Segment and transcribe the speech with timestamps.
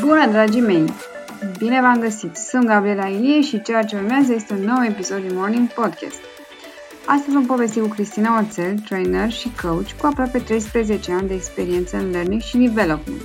[0.00, 0.84] Bună, dragii mei!
[1.58, 2.36] Bine v-am găsit!
[2.36, 6.20] Sunt Gabriela Ilie și ceea ce urmează este un nou episod din Morning Podcast.
[7.06, 11.96] Astăzi vom povesti cu Cristina Oțel, trainer și coach cu aproape 13 ani de experiență
[11.96, 13.22] în learning și development.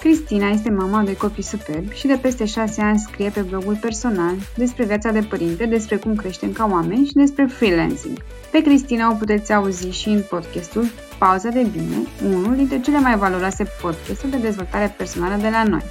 [0.00, 4.34] Cristina este mama de copii superbi și de peste 6 ani scrie pe blogul personal
[4.56, 8.18] despre viața de părinte, despre cum creștem ca oameni și despre freelancing.
[8.50, 10.84] Pe Cristina o puteți auzi și în podcastul
[11.20, 15.82] Pauza de Bine, unul dintre cele mai valoroase podcasturi de dezvoltare personală de la noi.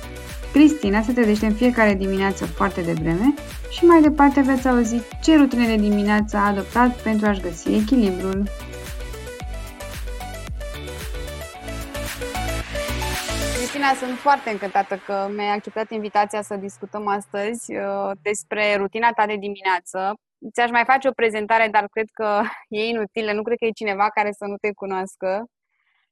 [0.51, 3.33] Cristina se trezește în fiecare dimineață foarte devreme
[3.69, 8.43] și mai departe veți auzi ce rutine de dimineață a adoptat pentru a-și găsi echilibrul.
[13.55, 19.25] Cristina, sunt foarte încântată că mi-ai acceptat invitația să discutăm astăzi uh, despre rutina ta
[19.25, 20.13] de dimineață.
[20.53, 23.31] Ți-aș mai face o prezentare, dar cred că e inutilă.
[23.31, 25.45] Nu cred că e cineva care să nu te cunoască.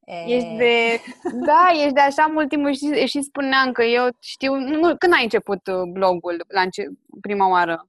[0.06, 0.36] E...
[0.36, 1.02] Ești de...
[1.50, 4.54] Da, ești de așa mult timp și, și spuneam că eu știu...
[4.56, 6.88] Nu, când ai început uh, blogul la înce-
[7.22, 7.88] prima oară?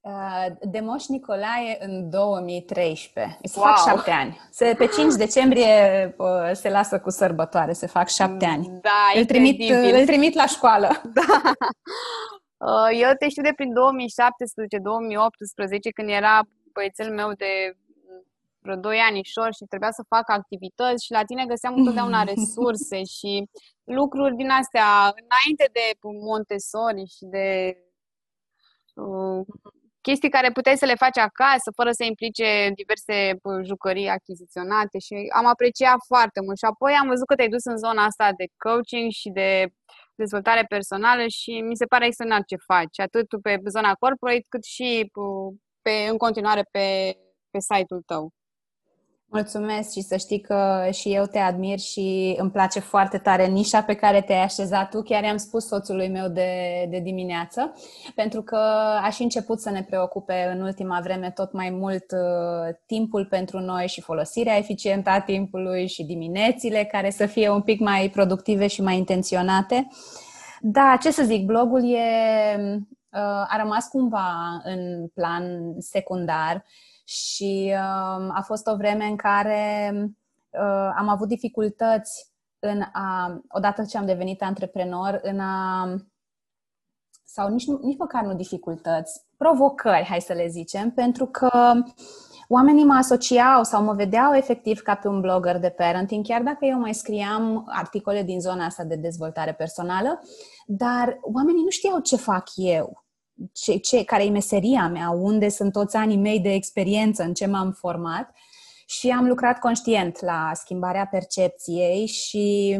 [0.00, 3.38] Uh, de Moș Nicolae în 2013.
[3.42, 3.68] Se wow.
[3.68, 4.40] fac șapte ani.
[4.50, 8.66] Se, pe 5 decembrie uh, se lasă cu sărbătoare, se fac șapte ani.
[8.66, 11.00] Da, îl trimit, uh, îl trimit la școală.
[11.12, 11.22] Da.
[12.68, 13.74] Uh, eu te știu de prin 2017-2018,
[15.94, 16.40] când era
[16.72, 17.76] băiețel meu de
[18.62, 23.32] vreo 2 anișori și trebuia să fac activități și la tine găseam întotdeauna resurse și
[23.84, 24.88] lucruri din astea,
[25.22, 25.86] înainte de
[26.28, 27.76] Montessori și de
[28.94, 29.46] uh,
[30.00, 32.48] chestii care puteai să le faci acasă, fără să implice
[32.80, 33.16] diverse
[33.62, 36.58] jucării achiziționate și am apreciat foarte mult.
[36.58, 39.48] Și apoi am văzut că te-ai dus în zona asta de coaching și de
[40.14, 45.10] dezvoltare personală și mi se pare extraordinar ce faci, atât pe zona corporate, cât și
[45.82, 47.16] pe, în continuare pe,
[47.50, 48.32] pe site-ul tău.
[49.32, 53.82] Mulțumesc și să știi că și eu te admir și îmi place foarte tare nișa
[53.82, 55.02] pe care te-ai așezat tu.
[55.02, 56.50] Chiar i-am spus soțului meu de,
[56.90, 57.72] de dimineață,
[58.14, 58.56] pentru că
[59.02, 63.86] aș început să ne preocupe în ultima vreme tot mai mult uh, timpul pentru noi
[63.86, 68.82] și folosirea eficientă a timpului și diminețile care să fie un pic mai productive și
[68.82, 69.88] mai intenționate.
[70.60, 71.98] Da, ce să zic, blogul e,
[73.10, 76.64] uh, a rămas cumva în plan secundar
[77.12, 79.92] și uh, a fost o vreme în care
[80.50, 85.86] uh, am avut dificultăți în a, odată ce am devenit antreprenor, în a
[87.24, 91.72] sau nici, nici măcar nu dificultăți, provocări, hai să le zicem, pentru că
[92.48, 96.64] oamenii mă asociau sau mă vedeau efectiv ca pe un blogger de parenting, chiar dacă
[96.64, 100.20] eu mai scriam articole din zona asta de dezvoltare personală,
[100.66, 103.01] dar oamenii nu știau ce fac eu
[103.52, 107.46] ce, ce, care e meseria mea, unde sunt toți anii mei de experiență, în ce
[107.46, 108.30] m-am format
[108.86, 112.76] și am lucrat conștient la schimbarea percepției și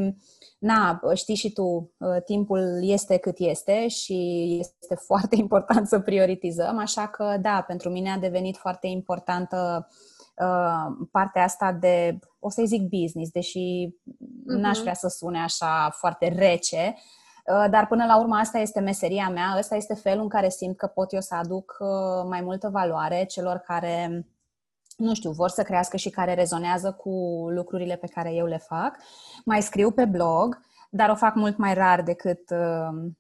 [0.59, 6.79] na, știi și tu, ă, timpul este cât este și este foarte important să prioritizăm,
[6.79, 9.89] așa că da, pentru mine a devenit foarte importantă
[10.37, 14.61] uh, partea asta de, o să zic business, deși uh-huh.
[14.61, 19.29] n-aș vrea să sune așa foarte rece, Uh, dar până la urmă asta este meseria
[19.29, 21.89] mea, ăsta este felul în care simt că pot eu să aduc uh,
[22.29, 24.27] mai multă valoare celor care,
[24.97, 27.11] nu știu, vor să crească și care rezonează cu
[27.51, 28.97] lucrurile pe care eu le fac.
[29.45, 30.61] Mai scriu pe blog,
[30.91, 33.11] dar o fac mult mai rar decât, uh,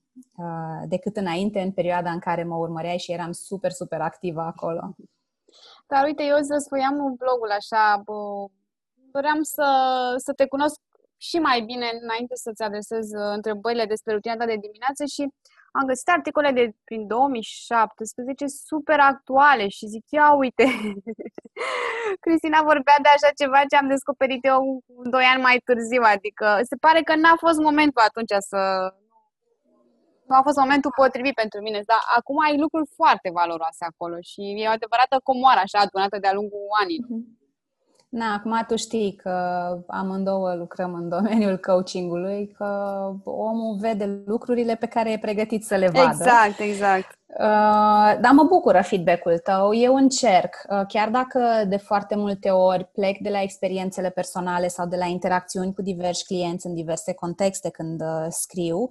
[0.87, 4.97] decât înainte, în perioada în care mă urmăreai și eram super, super activă acolo.
[5.87, 8.47] Dar uite, eu să sfoiam un blogul așa, bă,
[9.12, 9.66] doream să,
[10.16, 10.81] să te cunosc
[11.28, 15.22] și mai bine înainte să-ți adresez uh, întrebările despre rutina ta de dimineață și
[15.78, 20.65] am găsit articole de prin 2017 super actuale și zic, ia uite,
[22.25, 24.60] Cristina vorbea de așa ceva ce am descoperit eu
[25.15, 28.60] doi ani mai târziu, adică se pare că n-a fost momentul atunci să...
[30.28, 34.41] Nu a fost momentul potrivit pentru mine, dar acum ai lucruri foarte valoroase acolo și
[34.62, 37.09] e o adevărată comoară așa adunată de-a lungul anilor.
[37.10, 37.41] Mm-hmm.
[38.12, 39.30] Na, acum tu știi că
[39.86, 42.64] amândouă lucrăm în domeniul coachingului, că
[43.24, 46.09] omul vede lucrurile pe care e pregătit să le vadă.
[46.10, 47.18] Exact, exact.
[47.26, 49.74] Uh, dar mă bucură feedback-ul tău.
[49.74, 54.86] Eu încerc, uh, chiar dacă de foarte multe ori plec de la experiențele personale sau
[54.86, 58.88] de la interacțiuni cu diversi clienți în diverse contexte când uh, scriu,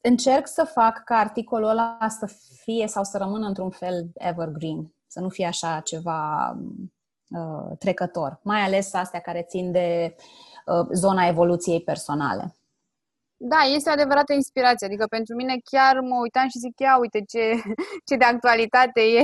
[0.00, 5.20] încerc să fac ca articolul ăla să fie sau să rămână într-un fel evergreen, să
[5.20, 6.52] nu fie așa ceva
[7.28, 10.14] uh, trecător, mai ales astea care țin de
[10.66, 12.52] uh, zona evoluției personale.
[13.40, 14.86] Da, este o adevărată inspirație.
[14.86, 17.62] Adică pentru mine chiar mă uitam și zic, ia uite ce,
[18.08, 19.22] ce de actualitate e.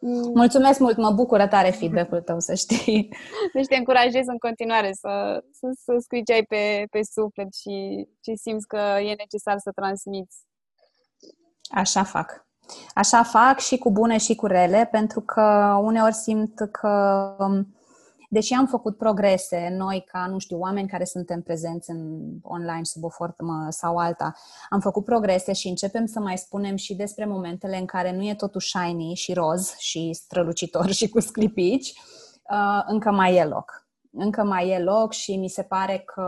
[0.00, 0.30] Mm.
[0.42, 3.08] Mulțumesc mult, mă bucură tare feedback-ul tău, să știi.
[3.54, 8.06] Deci te încurajez în continuare să, să, să scrii ce ai pe, pe suflet și
[8.20, 10.38] ce simți că e necesar să transmiți.
[11.70, 12.48] Așa fac.
[12.94, 17.74] Așa fac și cu bune și cu rele, pentru că uneori simt că um,
[18.32, 23.04] deși am făcut progrese, noi ca, nu știu, oameni care suntem prezenți în online sub
[23.04, 24.34] o formă sau alta,
[24.68, 28.34] am făcut progrese și începem să mai spunem și despre momentele în care nu e
[28.34, 31.92] totul shiny și roz și strălucitor și cu sclipici,
[32.50, 33.88] uh, încă mai e loc.
[34.12, 36.24] Încă mai e loc și mi se pare că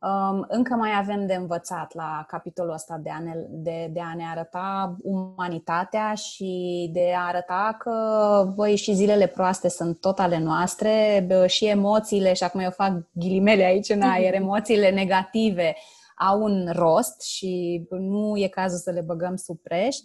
[0.00, 4.14] Um, încă mai avem de învățat la capitolul ăsta de a, ne, de, de a
[4.14, 10.38] ne arăta umanitatea și de a arăta că, băi, și zilele proaste sunt tot ale
[10.38, 15.76] noastre bă, și emoțiile, și acum eu fac ghilimele aici în aer, emoțiile negative
[16.16, 19.96] au un rost și nu e cazul să le băgăm sub preș.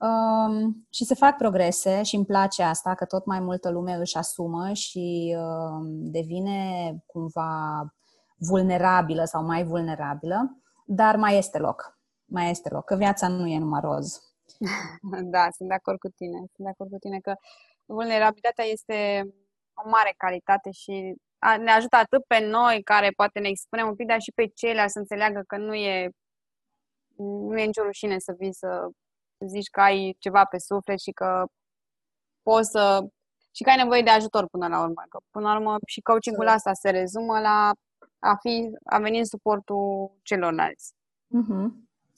[0.00, 4.16] Um, și se fac progrese și îmi place asta, că tot mai multă lume își
[4.16, 7.86] asumă și um, devine cumva
[8.48, 11.98] vulnerabilă sau mai vulnerabilă, dar mai este loc.
[12.24, 14.20] Mai este loc, că viața nu e numai roz.
[15.34, 16.36] Da, sunt de acord cu tine.
[16.36, 17.34] Sunt de acord cu tine că
[17.84, 19.22] vulnerabilitatea este
[19.84, 21.14] o mare calitate și
[21.58, 24.92] ne ajută atât pe noi care poate ne expunem un pic, dar și pe ceilalți
[24.92, 26.10] să înțeleagă că nu e,
[27.50, 28.88] nu e nicio rușine să vii să
[29.46, 31.44] zici că ai ceva pe suflet și că
[32.42, 33.00] poți să
[33.54, 35.02] și că ai nevoie de ajutor până la urmă.
[35.08, 37.70] Că până la urmă și coaching-ul asta se rezumă la
[38.22, 40.92] a, fi, a veni în suportul celorlalți.
[41.26, 41.70] Mm-hmm.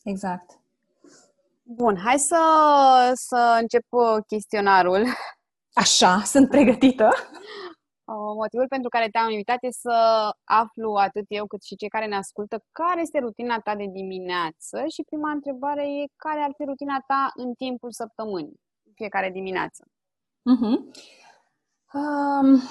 [0.02, 0.58] Exact.
[1.62, 2.40] Bun, hai să,
[3.14, 5.04] să încep uh, chestionarul.
[5.72, 7.08] Așa, sunt pregătită.
[8.06, 12.06] Uh, motivul pentru care te-am invitat este să aflu atât eu cât și cei care
[12.06, 16.64] ne ascultă care este rutina ta de dimineață și prima întrebare e care ar fi
[16.64, 18.60] rutina ta în timpul săptămânii,
[18.94, 19.84] fiecare dimineață.
[20.52, 20.78] Uh-huh.
[21.94, 22.62] Um,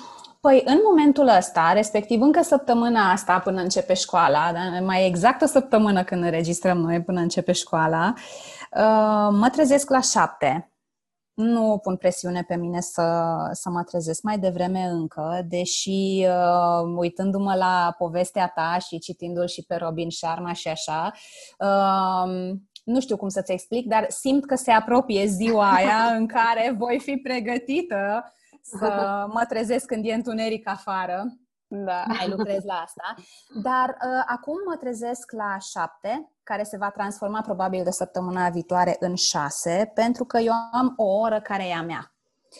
[0.48, 4.86] Păi, în momentul ăsta, respectiv încă săptămâna asta până începe școala, da?
[4.86, 8.14] mai exact o săptămână când înregistrăm noi până începe școala,
[8.72, 10.74] uh, mă trezesc la șapte.
[11.34, 17.56] Nu pun presiune pe mine să, să mă trezesc mai devreme încă, deși uh, uitându-mă
[17.56, 21.12] la povestea ta și citindu-l și pe Robin Sharma și așa,
[21.60, 22.52] uh,
[22.84, 27.00] nu știu cum să-ți explic, dar simt că se apropie ziua aia în care voi
[27.00, 31.24] fi pregătită să mă trezesc când e întuneric afară.
[31.68, 32.04] Da.
[32.08, 33.16] Mai lucrez la asta.
[33.64, 38.96] Dar uh, acum mă trezesc la șapte, care se va transforma probabil de săptămâna viitoare
[39.00, 42.08] în șase, pentru că eu am o oră care e a mea.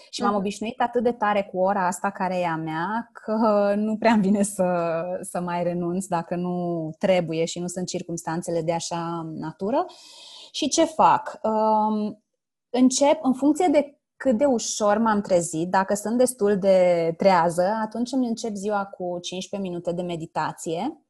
[0.10, 0.40] Și m-am mhm.
[0.40, 4.22] obișnuit atât de tare cu ora asta care e a mea că nu prea îmi
[4.22, 9.86] vine să, să mai renunț dacă nu trebuie și nu sunt circumstanțele de așa natură.
[10.52, 11.40] Și ce fac?
[11.42, 12.24] Um,
[12.70, 18.12] încep, în funcție de cât de ușor m-am trezit, dacă sunt destul de trează, atunci
[18.12, 21.04] îmi încep ziua cu 15 minute de meditație,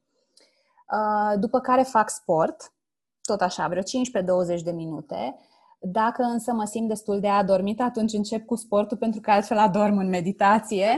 [0.91, 2.73] uh, după care fac sport,
[3.21, 5.35] tot așa, vreo 15-20 de minute.
[5.79, 9.97] Dacă însă mă simt destul de adormit, atunci încep cu sportul pentru că altfel adorm
[9.97, 10.97] în meditație.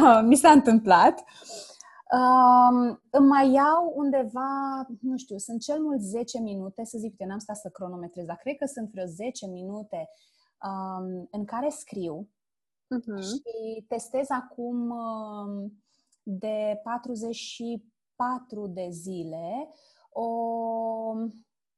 [0.00, 1.24] Uh, mi s-a întâmplat.
[2.12, 4.50] Um, îmi mai iau undeva,
[5.00, 8.36] nu știu, sunt cel mult 10 minute, să zic, uite, n-am stat să cronometrez, dar
[8.36, 10.08] cred că sunt vreo 10 minute
[10.64, 12.28] um, în care scriu
[12.94, 13.22] uh-huh.
[13.22, 15.82] și testez acum um,
[16.22, 19.68] de 44 de zile
[20.10, 20.26] o,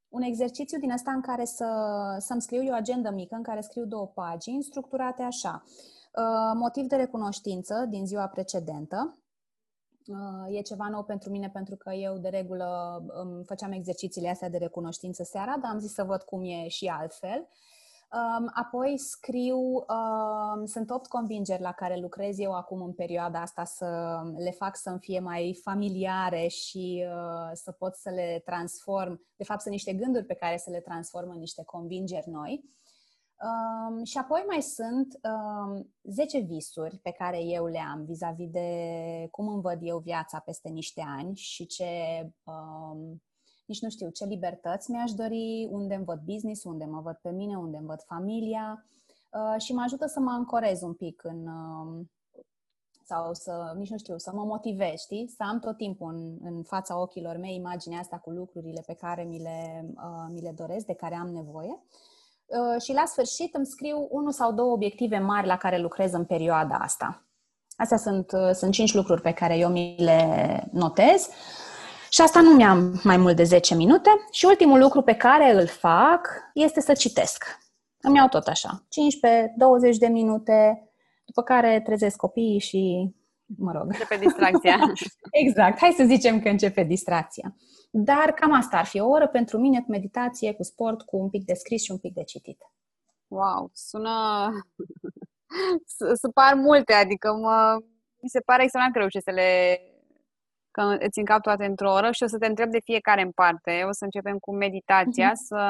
[0.09, 1.67] un exercițiu din asta în care să,
[2.19, 5.63] să-mi scriu eu o agendă mică în care scriu două pagini structurate așa.
[5.65, 9.19] Uh, motiv de recunoștință din ziua precedentă,
[10.07, 14.49] Uh, e ceva nou pentru mine pentru că eu de regulă um, făceam exercițiile astea
[14.49, 17.49] de recunoștință seara, dar am zis să văd cum e și altfel.
[18.13, 23.65] Um, apoi scriu, um, sunt opt convingeri la care lucrez eu acum în perioada asta
[23.65, 29.27] să le fac să-mi fie mai familiare și uh, să pot să le transform.
[29.37, 32.65] De fapt, sunt niște gânduri pe care să le transform în niște convingeri noi.
[33.41, 39.29] Um, și apoi mai sunt um, 10 visuri pe care eu le am vis-a-vis de
[39.31, 41.85] cum îmi văd eu viața peste niște ani și ce
[42.45, 43.23] um,
[43.67, 47.31] nici nu știu ce libertăți mi-aș dori, unde îmi văd business, unde mă văd pe
[47.31, 48.87] mine, unde îmi văd familia
[49.33, 52.11] uh, și mă ajută să mă ancorez un pic în um,
[53.07, 55.33] sau să, nici nu știu, să mă motivez, știi?
[55.37, 59.23] Să am tot timpul în, în fața ochilor mei imaginea asta cu lucrurile pe care
[59.23, 61.83] mi le, uh, mi le doresc, de care am nevoie.
[62.47, 66.25] Uh, și la sfârșit îmi scriu unul sau două obiective mari la care lucrez în
[66.25, 67.27] perioada asta.
[67.77, 71.29] Astea sunt, uh, sunt cinci lucruri pe care eu mi le notez.
[72.11, 74.11] Și asta nu mi-am mai mult de 10 minute.
[74.31, 77.45] Și ultimul lucru pe care îl fac este să citesc.
[78.01, 78.85] îmi iau tot așa,
[79.95, 80.91] 15-20 de minute,
[81.25, 83.15] după care trezesc copiii și,
[83.59, 83.85] mă rog...
[83.87, 84.79] Începe distracția.
[85.45, 87.57] exact, hai să zicem că începe distracția.
[87.91, 91.29] Dar cam asta ar fi o oră pentru mine cu meditație, cu sport, cu un
[91.29, 92.59] pic de scris și un pic de citit.
[93.29, 94.51] Wow, sună...
[96.21, 97.77] să par multe, adică mă...
[98.21, 99.81] mi se pare extraordinar că reușești să le
[100.77, 103.83] că îți încap toate într-o oră și o să te întreb de fiecare în parte.
[103.89, 105.47] O să începem cu meditația, uh-huh.
[105.47, 105.61] să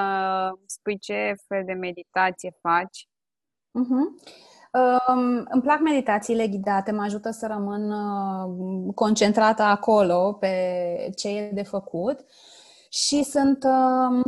[0.66, 3.08] spui ce fel de meditație faci.
[3.80, 4.06] Uh-huh.
[4.72, 10.52] Um, îmi plac meditațiile ghidate, mă ajută să rămân uh, concentrată acolo pe
[11.16, 12.24] ce e de făcut
[12.90, 13.64] și sunt...
[13.64, 14.22] Uh,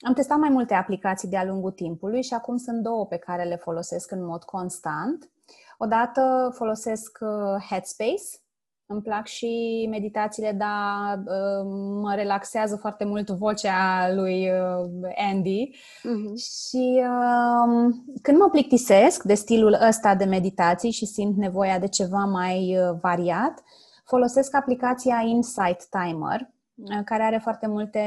[0.00, 3.56] am testat mai multe aplicații de-a lungul timpului și acum sunt două pe care le
[3.56, 5.30] folosesc în mod constant.
[5.78, 8.28] Odată folosesc uh, Headspace,
[8.90, 11.70] îmi plac și meditațiile, dar uh,
[12.02, 15.70] mă relaxează foarte mult vocea lui uh, Andy.
[15.70, 16.34] Uh-huh.
[16.34, 22.24] Și uh, când mă plictisesc de stilul ăsta de meditații și simt nevoia de ceva
[22.24, 23.62] mai uh, variat,
[24.04, 26.40] folosesc aplicația Insight Timer,
[26.74, 28.00] uh, care are foarte multe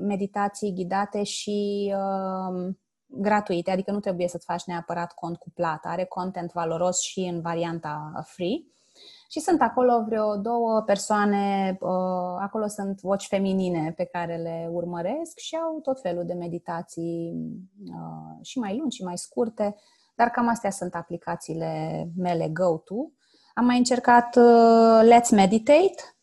[0.00, 2.74] meditații ghidate și uh,
[3.06, 5.88] gratuite, adică nu trebuie să-ți faci neapărat cont cu plată.
[5.88, 8.72] Are content valoros și în varianta free.
[9.32, 15.38] Și sunt acolo vreo două persoane, uh, acolo sunt voci feminine pe care le urmăresc
[15.38, 17.34] și au tot felul de meditații
[17.84, 19.76] uh, și mai lungi și mai scurte,
[20.14, 23.10] dar cam astea sunt aplicațiile mele go-to.
[23.54, 26.14] Am mai încercat uh, Let's Meditate,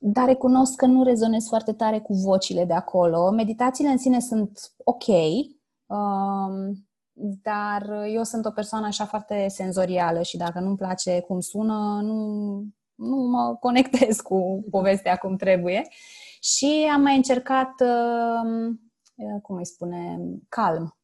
[0.00, 3.30] dar recunosc că nu rezonez foarte tare cu vocile de acolo.
[3.30, 5.06] Meditațiile în sine sunt ok,
[5.86, 12.00] um, dar eu sunt o persoană așa foarte senzorială și dacă nu-mi place cum sună,
[12.02, 12.16] nu,
[12.94, 15.88] nu mă conectez cu povestea cum trebuie.
[16.40, 20.18] Și am mai încercat, uh, cum îi spune,
[20.48, 20.96] calm.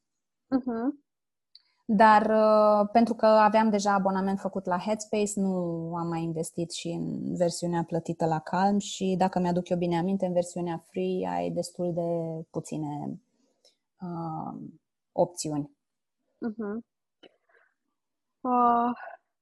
[0.56, 1.08] Uh-huh.
[1.92, 5.50] Dar uh, pentru că aveam deja abonament făcut la Headspace, nu
[5.94, 10.26] am mai investit și în versiunea plătită la Calm și dacă mi-aduc eu bine aminte,
[10.26, 13.20] în versiunea free ai destul de puține
[14.00, 14.60] uh,
[15.12, 15.70] opțiuni.
[16.48, 16.76] Uh-huh.
[18.40, 18.92] Uh,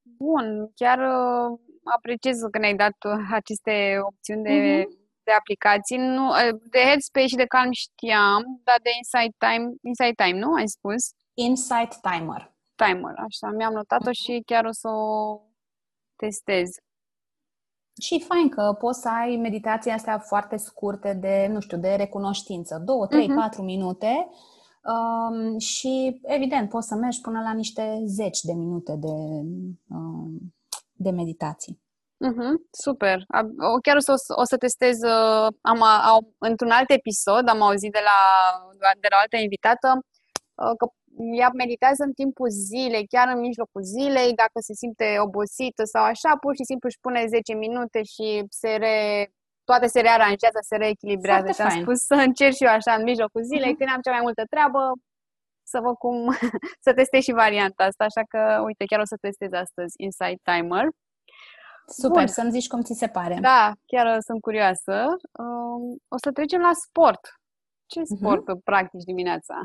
[0.02, 5.22] bun, chiar uh, apreciez că ne-ai dat uh, aceste opțiuni de, uh-huh.
[5.22, 5.96] de aplicații.
[5.96, 10.52] Nu, uh, de Headspace și de Calm știam, dar de Insight Time, Insight Time, nu
[10.52, 11.02] ai spus?
[11.34, 12.56] Insight Timer.
[12.74, 14.22] Timer, așa, mi-am notat-o uh-huh.
[14.22, 15.40] și chiar o să o
[16.16, 16.68] testez.
[18.00, 22.82] Și fain că poți să ai meditații astea foarte scurte de, nu știu, de recunoștință.
[22.84, 23.34] 2, 3, uh-huh.
[23.34, 24.28] 4 minute
[24.88, 29.16] Um, și, evident, poți să mergi până la niște zeci de minute de,
[29.88, 30.54] um,
[30.92, 31.80] de meditații.
[32.26, 33.24] Uh-huh, super.
[33.82, 35.02] Chiar o să, o să testez.
[35.02, 38.18] Uh, am, am, într-un alt episod am auzit de la,
[39.00, 39.88] de la o altă invitată
[40.54, 40.86] uh, că
[41.38, 46.36] ea meditează în timpul zilei, chiar în mijlocul zilei, dacă se simte obosită sau așa,
[46.40, 48.98] pur și simplu își pune 10 minute și se re,
[49.70, 51.48] toate se rearanjează, se reechilibrează.
[51.48, 51.82] Foarte și am fain.
[51.82, 53.78] spus să încerc și eu așa în mijlocul zilei, uh-huh.
[53.78, 54.80] când am cea mai multă treabă,
[55.72, 56.16] să văd cum,
[56.84, 58.04] să testez și varianta asta.
[58.10, 60.86] Așa că, uite, chiar o să testez astăzi Insight Timer.
[62.02, 62.34] Super, Bun.
[62.36, 63.36] să-mi zici cum ți se pare.
[63.40, 64.94] Da, chiar sunt curioasă.
[65.42, 65.82] Um,
[66.14, 67.22] o să trecem la sport.
[67.92, 68.16] Ce mhm.
[68.16, 68.62] sport uh-huh.
[68.70, 69.56] practici dimineața?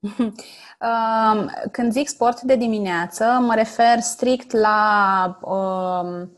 [0.88, 6.37] Um, când zic sport de dimineață, mă refer strict la um,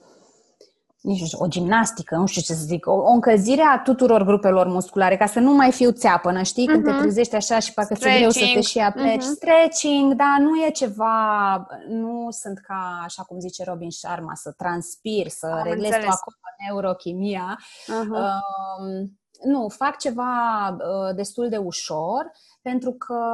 [1.00, 4.22] nici nu știu, o gimnastică, nu știu ce să zic, o, o încălzire a tuturor
[4.24, 6.66] grupelor musculare, ca să nu mai fiu țeapănă, știi?
[6.66, 6.84] Când uh-huh.
[6.84, 7.00] te mhm.
[7.00, 9.22] trezești așa și parcă ți greu să te și apleci.
[9.22, 9.34] Uh-huh.
[9.34, 15.28] Stretching, da, nu e ceva, nu sunt ca, așa cum zice Robin Sharma, să transpir,
[15.28, 16.36] să Am reglezi tu acolo
[16.68, 17.58] neurochimia.
[17.58, 18.08] Uh-huh.
[18.08, 19.08] Uh,
[19.44, 22.30] nu, fac ceva uh, destul de ușor
[22.62, 23.24] pentru că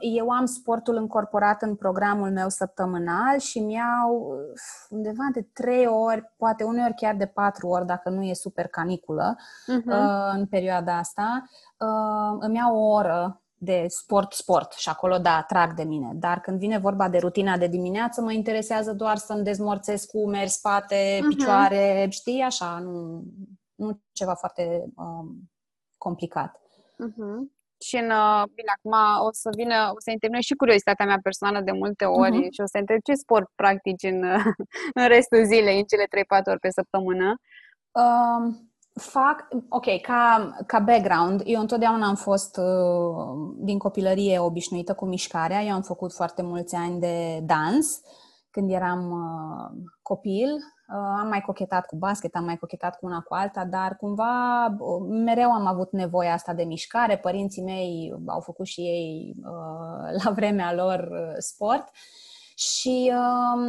[0.00, 4.36] eu am sportul încorporat în programul meu săptămânal și mi-au
[4.88, 9.36] undeva de trei ori, poate uneori chiar de patru ori, dacă nu e super caniculă
[9.36, 10.32] uh-huh.
[10.32, 11.42] în perioada asta,
[11.78, 16.12] uh, îmi iau o oră de sport-sport și acolo, da, trag de mine.
[16.14, 20.48] Dar când vine vorba de rutina de dimineață, mă interesează doar să-mi dezmorțesc cu umeri,
[20.48, 21.28] spate, uh-huh.
[21.28, 23.22] picioare, știi, așa, nu,
[23.74, 25.50] nu ceva foarte um,
[25.96, 26.60] complicat.
[27.06, 28.94] Uh-huh și în, uh, bine, acum
[29.26, 32.54] o să vină, o să intervină și curiozitatea mea personală de multe ori uh-huh.
[32.54, 34.18] și o să întreb ce sport practici în,
[34.98, 36.08] în restul zilei, în cele 3-4
[36.52, 37.28] ori pe săptămână.
[38.02, 45.06] Um, fac, ok, ca, ca background, eu întotdeauna am fost uh, din copilărie obișnuită cu
[45.06, 48.00] mișcarea, eu am făcut foarte mulți ani de dans
[48.50, 50.48] când eram uh, copil,
[50.92, 54.66] am mai cochetat cu basket, am mai cochetat cu una cu alta, dar cumva
[55.08, 57.18] mereu am avut nevoia asta de mișcare.
[57.18, 59.34] Părinții mei au făcut și ei
[60.24, 61.88] la vremea lor sport.
[62.54, 63.12] Și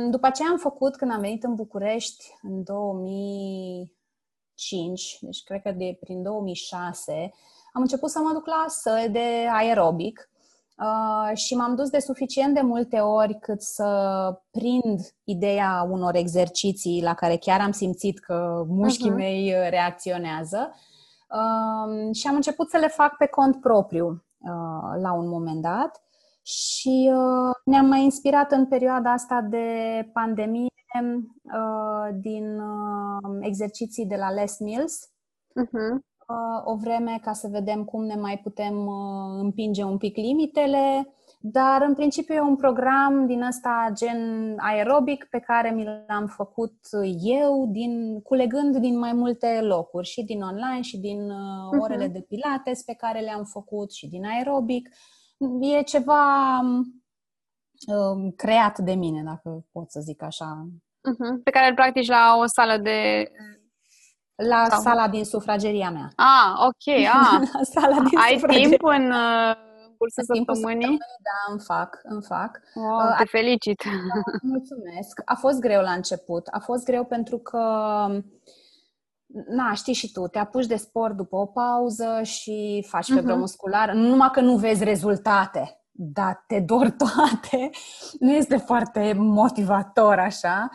[0.09, 5.97] după aceea am făcut, când am venit în București în 2005, deci cred că de
[5.99, 7.33] prin 2006,
[7.73, 10.29] am început să mă duc la săli de aerobic
[10.77, 17.03] Uh, și m-am dus de suficient de multe ori cât să prind ideea unor exerciții
[17.03, 19.15] la care chiar am simțit că mușchii uh-huh.
[19.15, 20.73] mei uh, reacționează
[21.29, 26.03] uh, și am început să le fac pe cont propriu uh, la un moment dat
[26.43, 29.67] și uh, ne-am mai inspirat în perioada asta de
[30.13, 30.67] pandemie
[31.01, 32.61] uh, din
[33.39, 35.07] exerciții de la Les Mills.
[35.61, 36.12] Uh-huh
[36.63, 41.81] o vreme ca să vedem cum ne mai putem uh, împinge un pic limitele, dar
[41.81, 46.75] în principiu e un program din ăsta gen aerobic pe care mi l-am făcut
[47.23, 52.13] eu, din, culegând din mai multe locuri, și din online, și din uh, orele uh-huh.
[52.13, 54.89] de pilates pe care le-am făcut, și din aerobic.
[55.59, 56.59] E ceva
[57.87, 60.67] um, creat de mine, dacă pot să zic așa.
[61.09, 61.43] Uh-huh.
[61.43, 63.31] Pe care îl practici la o sală de
[64.35, 64.81] la Sau...
[64.81, 66.09] sala din sufrageria mea.
[66.15, 66.97] Ah, ok.
[67.21, 67.39] Ah.
[67.53, 68.67] la sala din Ai sufrageria.
[68.67, 69.55] timp în uh,
[69.97, 70.97] cursul săptămânii?
[70.97, 72.59] Da, îmi fac, îmi fac.
[72.73, 73.83] Wow, uh, te felicit!
[74.13, 75.21] Da, mulțumesc!
[75.25, 76.47] A fost greu la început.
[76.51, 77.59] A fost greu pentru că
[79.47, 83.37] na, știi și tu, te apuci de sport după o pauză și faci febră uh-huh.
[83.37, 87.69] musculară, numai că nu vezi rezultate dar te dor toate,
[88.19, 90.69] nu este foarte motivator așa.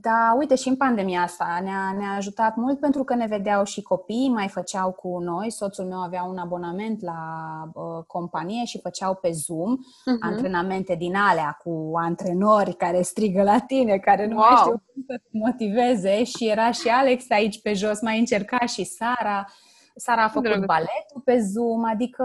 [0.00, 3.82] Dar uite, și în pandemia asta ne-a, ne-a ajutat mult pentru că ne vedeau și
[3.82, 5.50] copii, mai făceau cu noi.
[5.50, 7.20] Soțul meu avea un abonament la
[7.74, 10.18] uh, companie și făceau pe Zoom uh-huh.
[10.20, 14.44] antrenamente din alea cu antrenori care strigă la tine, care nu wow.
[14.48, 16.24] mai știu cum să te motiveze.
[16.24, 19.44] Și era și Alex aici pe jos, mai încerca și Sara.
[19.94, 20.66] Sara a făcut Drăguț.
[20.66, 22.24] baletul pe Zoom, adică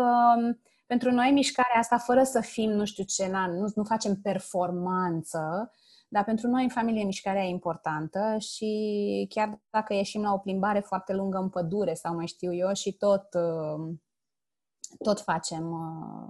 [0.87, 5.71] pentru noi mișcarea asta, fără să fim, nu știu ce, na, nu, nu facem performanță,
[6.07, 10.79] dar pentru noi în familie mișcarea e importantă și chiar dacă ieșim la o plimbare
[10.79, 13.93] foarte lungă în pădure sau mai știu eu și tot, uh,
[15.03, 16.29] tot facem uh,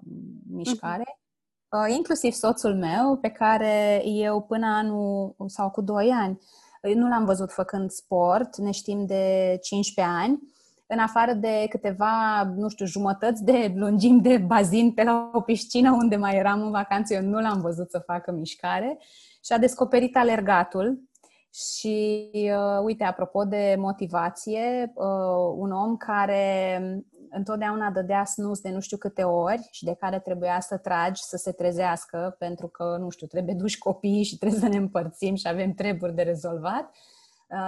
[0.49, 1.95] mișcare, uh-huh.
[1.95, 6.39] inclusiv soțul meu pe care eu până anul sau cu 2 ani
[6.81, 10.39] nu l-am văzut făcând sport, ne știm de 15 ani
[10.87, 15.91] în afară de câteva, nu știu, jumătăți de lungimi de bazin pe la o piscină
[15.91, 18.97] unde mai eram în vacanță, eu nu l-am văzut să facă mișcare
[19.43, 21.05] și a descoperit alergatul.
[21.53, 26.81] Și uh, uite, apropo de motivație, uh, un om care
[27.29, 31.37] întotdeauna dădea snus de nu știu câte ori și de care trebuia să tragi să
[31.37, 35.47] se trezească pentru că, nu știu, trebuie duși copiii și trebuie să ne împărțim și
[35.47, 36.83] avem treburi de rezolvat.
[36.83, 37.16] Uh, Uh,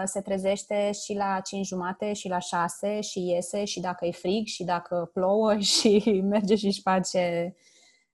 [0.04, 4.46] se trezește și la 5 jumate și la 6 și iese și dacă e frig
[4.46, 7.56] și dacă plouă și merge și își face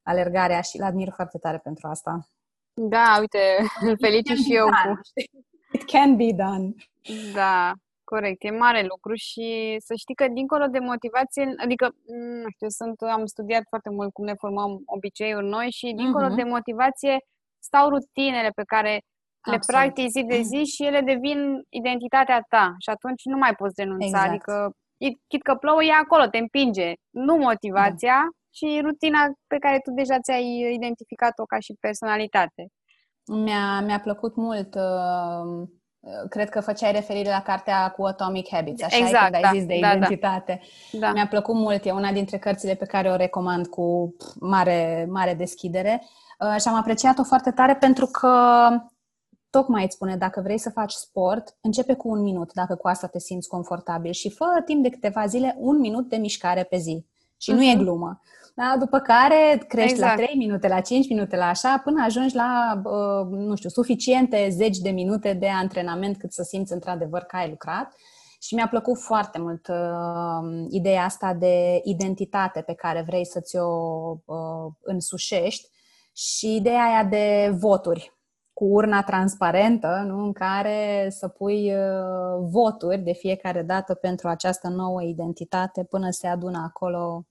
[0.04, 2.30] alergarea și l admir foarte tare pentru asta.
[2.73, 3.39] Da, uite,
[3.82, 4.99] îl felicit și eu cu...
[5.71, 6.73] It can be done.
[7.34, 7.73] Da,
[8.04, 12.69] corect, e mare lucru și să știi că dincolo de motivație, adică, mm, nu știu,
[12.69, 16.36] sunt, am studiat foarte mult cum ne formăm obiceiuri noi și dincolo uh-huh.
[16.36, 17.17] de motivație
[17.60, 19.01] stau rutinele pe care
[19.45, 19.81] le Absolut.
[19.81, 24.05] practici zi de zi și ele devin identitatea ta și atunci nu mai poți renunța.
[24.05, 24.29] Exact.
[24.29, 24.71] Adică,
[25.27, 26.93] chit că plouă, e acolo, te împinge.
[27.10, 28.29] Nu motivația, da.
[28.58, 32.67] și rutina pe care tu deja ți-ai identificat-o ca și personalitate.
[33.25, 35.67] Mi-a, mi-a plăcut mult uh,
[36.29, 39.58] cred că făceai referire la cartea cu Atomic Habits, așa exact, e când da, ai
[39.58, 39.93] zis de da, da.
[39.93, 40.62] identitate.
[40.91, 41.12] Da.
[41.12, 46.03] Mi-a plăcut mult, e una dintre cărțile pe care o recomand cu mare, mare deschidere
[46.39, 48.31] uh, și am apreciat-o foarte tare pentru că
[49.57, 53.07] tocmai îți spune, dacă vrei să faci sport, începe cu un minut, dacă cu asta
[53.07, 57.05] te simți confortabil și fă timp de câteva zile un minut de mișcare pe zi.
[57.37, 57.55] Și uh-huh.
[57.55, 57.83] nu e mhm.
[57.83, 58.21] glumă.
[58.55, 58.75] Da?
[58.79, 60.17] După care crești exact.
[60.17, 64.47] la 3 minute, la 5 minute, la așa, până ajungi la, uh, nu știu, suficiente
[64.51, 67.93] zeci de minute de antrenament cât să simți într-adevăr că ai lucrat.
[68.39, 73.67] Și mi-a plăcut foarte mult uh, ideea asta de identitate pe care vrei să ți-o
[74.25, 75.69] uh, însușești
[76.13, 78.14] și ideea aia de voturi
[78.55, 80.23] cu urna transparentă, nu?
[80.23, 86.27] în care să pui uh, voturi de fiecare dată pentru această nouă identitate până se
[86.27, 87.25] adună acolo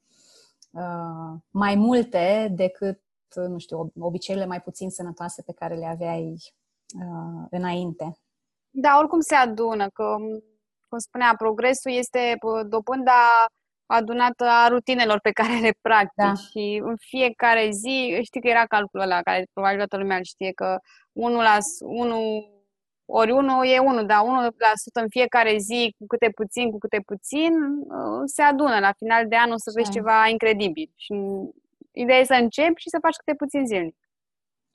[0.70, 3.00] uh, mai multe decât,
[3.34, 6.36] nu știu, obiceiurile mai puțin sănătoase pe care le aveai
[6.94, 8.16] uh, înainte.
[8.70, 10.16] Da, oricum se adună, că,
[10.88, 13.46] cum spunea, progresul este dobânda
[13.86, 16.34] adunată a rutinelor pe care le practici da.
[16.34, 20.52] și în fiecare zi, știi că era calculul ăla care probabil toată lumea îl știe,
[20.52, 20.78] că
[21.12, 22.54] 1 la 1
[23.06, 24.24] ori unul e unul, dar 1%
[24.92, 28.78] în fiecare zi, cu câte puțin, cu câte puțin, uh, se adună.
[28.78, 30.92] La final de an o să vezi ceva incredibil.
[30.96, 31.14] Și
[31.92, 33.96] ideea e să începi și să faci câte puțin zilnic.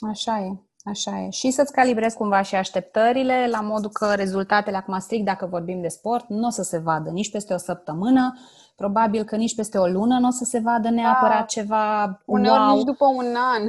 [0.10, 0.68] Așa e.
[0.83, 1.29] Așa e.
[1.29, 5.87] Și să-ți calibrezi cumva și așteptările la modul că rezultatele, acum strict dacă vorbim de
[5.87, 8.37] sport, nu o să se vadă nici peste o săptămână,
[8.75, 11.45] probabil că nici peste o lună nu o să se vadă neapărat da.
[11.45, 12.75] ceva Uneori wow.
[12.75, 13.61] nici după un an.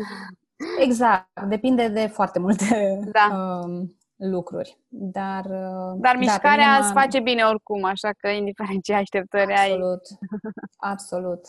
[0.78, 3.60] Exact, depinde de foarte multe da.
[3.64, 4.78] um, lucruri.
[4.88, 10.02] Dar, uh, dar mișcarea da, îți face bine oricum, așa că indiferent ce așteptări absolut,
[10.10, 10.28] ai.
[10.76, 11.40] Absolut.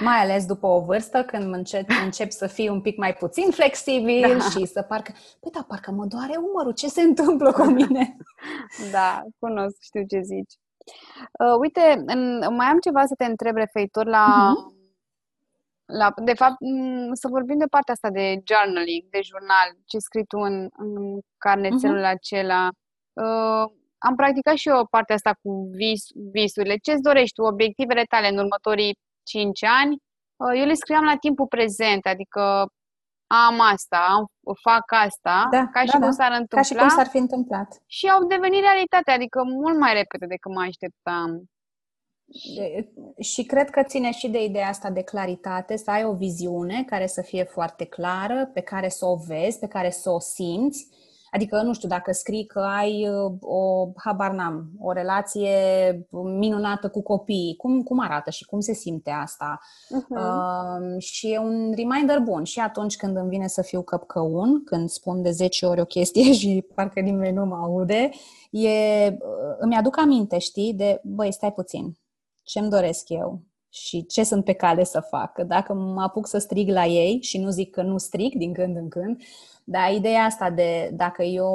[0.00, 4.38] Mai ales după o vârstă, când încep, încep să fii un pic mai puțin flexibil
[4.38, 4.44] da.
[4.44, 8.16] și să parcă, păi da, parcă mă doare umărul, ce se întâmplă cu mine?
[8.92, 10.54] da, cunosc, știu ce zici.
[11.44, 14.77] Uh, uite, în, mai am ceva să te întreb referitor la uh-huh
[15.92, 16.56] la, de fapt,
[17.12, 22.02] să vorbim de partea asta de journaling, de jurnal, ce scrii tu în, în carnețelul
[22.02, 22.14] uh-huh.
[22.16, 22.68] acela.
[23.12, 23.64] Uh,
[23.98, 26.76] am practicat și eu partea asta cu vis, visurile.
[26.76, 29.96] Ce-ți dorești tu, obiectivele tale în următorii 5 ani?
[30.36, 32.42] Uh, eu le scriam la timpul prezent, adică
[33.26, 34.26] am asta, am,
[34.62, 36.10] fac asta, da, ca și da, cum da.
[36.10, 36.58] s-ar întâmpla.
[36.58, 37.82] Ca și cum s-ar fi întâmplat.
[37.86, 41.30] Și au devenit realitate, adică mult mai repede decât mă așteptam.
[43.20, 47.06] Și cred că ține și de ideea asta de claritate, să ai o viziune care
[47.06, 50.88] să fie foarte clară, pe care să o vezi, pe care să o simți.
[51.30, 55.56] Adică, nu știu, dacă scrii că ai uh, o, habar n-am, o relație
[56.38, 59.58] minunată cu copiii, cum, cum arată și cum se simte asta?
[59.60, 60.08] Uh-huh.
[60.08, 62.44] Uh, și e un reminder bun.
[62.44, 66.32] Și atunci când îmi vine să fiu căpcăun, când spun de 10 ori o chestie
[66.40, 68.10] și parcă nimeni nu mă aude,
[68.50, 71.96] e, uh, îmi aduc aminte, știi, de, băi, stai puțin,
[72.48, 75.38] ce-mi doresc eu și ce sunt pe cale să fac.
[75.38, 78.76] Dacă mă apuc să strig la ei și nu zic că nu strig din când
[78.76, 79.22] în când,
[79.64, 81.50] dar ideea asta de dacă eu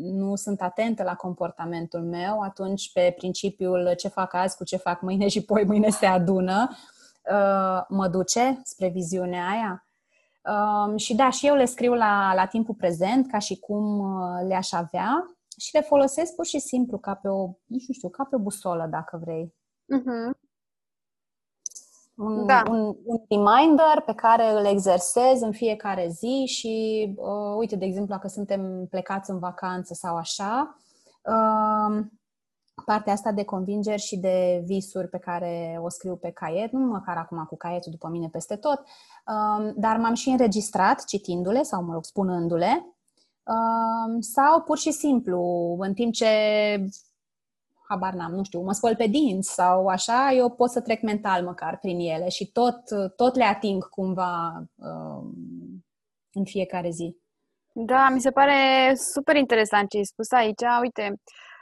[0.00, 5.00] nu sunt atentă la comportamentul meu, atunci pe principiul ce fac azi cu ce fac
[5.00, 6.68] mâine și poi mâine se adună,
[7.32, 9.84] uh, mă duce spre viziunea aia.
[10.44, 14.46] Um, și da, și eu le scriu la, la timpul prezent, ca și cum uh,
[14.48, 18.36] le-aș avea și le folosesc pur și simplu ca pe o, nu știu, ca pe
[18.36, 19.54] o busolă, dacă vrei.
[19.98, 20.38] Uh-huh.
[22.16, 22.62] Un, da.
[22.70, 28.14] un, un reminder pe care îl exersez în fiecare zi și, uh, uite, de exemplu,
[28.14, 30.78] dacă suntem plecați în vacanță sau așa,
[31.22, 32.04] uh,
[32.84, 37.16] partea asta de convingeri și de visuri pe care o scriu pe caiet, nu măcar
[37.16, 41.92] acum cu caietul după mine peste tot, uh, dar m-am și înregistrat citindu-le sau, mă
[41.92, 42.86] rog, spunându-le,
[43.42, 46.26] uh, sau pur și simplu, în timp ce
[47.90, 51.44] habar n-am, nu știu, mă spăl pe dinți sau așa, eu pot să trec mental
[51.44, 52.80] măcar prin ele și tot,
[53.16, 55.24] tot le ating cumva uh,
[56.32, 57.16] în fiecare zi.
[57.72, 58.54] Da, mi se pare
[59.12, 60.62] super interesant ce ai spus aici.
[60.82, 61.14] Uite,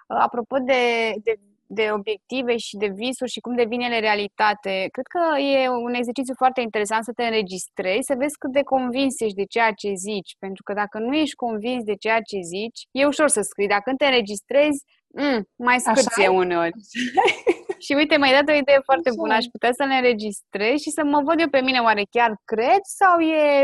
[0.07, 1.35] apropo de, de,
[1.67, 6.35] de obiective și de visuri și cum devin ele realitate, cred că e un exercițiu
[6.37, 10.37] foarte interesant să te înregistrezi, să vezi cât de convins ești de ceea ce zici.
[10.39, 13.75] Pentru că dacă nu ești convins de ceea ce zici, e ușor să scrii.
[13.77, 16.73] Dacă te înregistrezi, Mm, mai scârție uneori.
[17.85, 19.19] și uite, mai dat o idee foarte Așa.
[19.19, 19.35] bună.
[19.35, 21.79] Aș putea să ne înregistrez și să mă văd eu pe mine.
[21.79, 23.63] Oare chiar cred sau e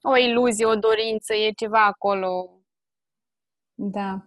[0.00, 2.50] o iluzie, o dorință, e ceva acolo?
[3.74, 4.26] Da.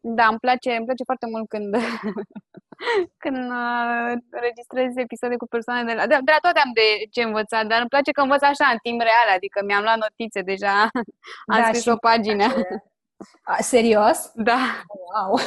[0.00, 1.74] Da, îmi place, îmi place foarte mult când,
[3.22, 6.06] când uh, registrez episoade cu persoane de la...
[6.06, 8.78] De, de la toate am de ce învăța, dar îmi place că învăț așa, în
[8.82, 10.76] timp real, adică mi-am luat notițe deja,
[11.52, 12.46] am da, scris o pagină.
[13.42, 14.30] A, serios?
[14.34, 14.58] Da.
[14.88, 15.38] Wow!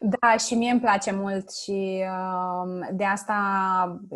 [0.20, 3.36] da, și mie îmi place mult și uh, de asta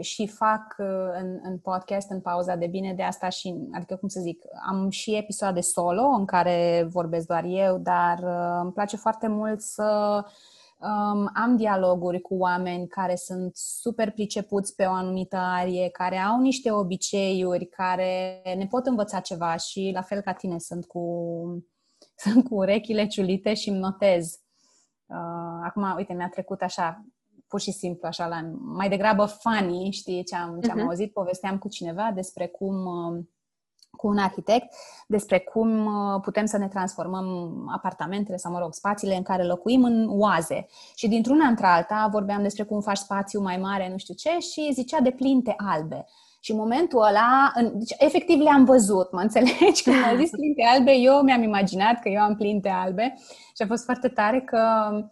[0.00, 0.86] și fac uh,
[1.20, 4.90] în, în podcast, în pauza de bine, de asta și, adică cum să zic, am
[4.90, 10.22] și episoade solo în care vorbesc doar eu, dar uh, îmi place foarte mult să
[10.78, 16.40] um, am dialoguri cu oameni care sunt super pricepuți pe o anumită arie, care au
[16.40, 21.00] niște obiceiuri, care ne pot învăța ceva și la fel ca tine sunt cu
[22.16, 24.38] sunt cu urechile ciulite și îmi notez.
[25.06, 25.16] Uh,
[25.64, 27.04] acum, uite, mi-a trecut așa,
[27.48, 30.82] pur și simplu, așa, la, mai degrabă funny, știi ce am, ce am uh-huh.
[30.82, 31.12] auzit?
[31.12, 33.24] Povesteam cu cineva despre cum, uh,
[33.90, 34.74] cu un arhitect,
[35.06, 37.26] despre cum uh, putem să ne transformăm
[37.74, 40.66] apartamentele sau, mă rog, spațiile în care locuim în oaze.
[40.94, 45.00] Și dintr-una într-alta vorbeam despre cum faci spațiu mai mare, nu știu ce, și zicea
[45.00, 46.06] de plinte albe.
[46.44, 49.82] Și în momentul ăla, în, deci, efectiv le-am văzut, mă înțelegi?
[49.82, 53.14] Când a zis plinte albe, eu mi-am imaginat că eu am plinte albe
[53.56, 54.60] și a fost foarte tare că
[54.92, 55.04] uh,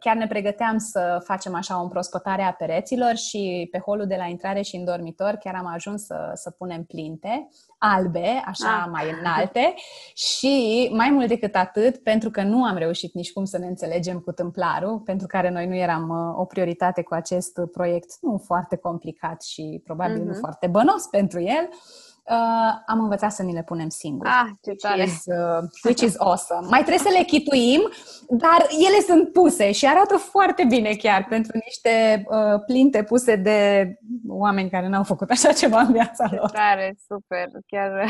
[0.00, 4.24] chiar ne pregăteam să facem așa o împrospătare a pereților și pe holul de la
[4.24, 8.88] intrare și în dormitor chiar am ajuns să, să punem plinte albe, așa ah.
[8.90, 9.74] mai înalte
[10.14, 14.18] și mai mult decât atât, pentru că nu am reușit nici cum să ne înțelegem
[14.18, 18.76] cu tâmplarul, pentru care noi nu eram uh, o prioritate cu acest proiect nu foarte
[18.76, 20.24] complicat și probabil uh-huh.
[20.24, 20.40] nu mhm.
[20.40, 24.30] foarte bănos pentru el, uh, uh, am învățat să ni le punem singuri.
[24.30, 25.02] Ah, ce tare!
[25.02, 26.66] Which is, uh, which is awesome.
[26.68, 27.80] Mai trebuie să le chituim,
[28.28, 33.88] dar ele sunt puse și arată foarte bine chiar pentru niște uh, plinte puse de
[34.28, 36.50] oameni care n-au făcut așa ceva în viața ce lor.
[36.50, 37.48] tare, super!
[37.66, 38.08] Chiar...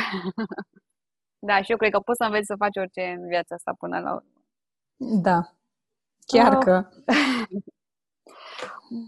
[1.48, 3.98] da, și eu cred că poți să înveți să faci orice în viața asta până
[3.98, 4.29] la urmă.
[4.96, 5.40] Da,
[6.27, 6.62] chiar oh.
[6.64, 6.83] că...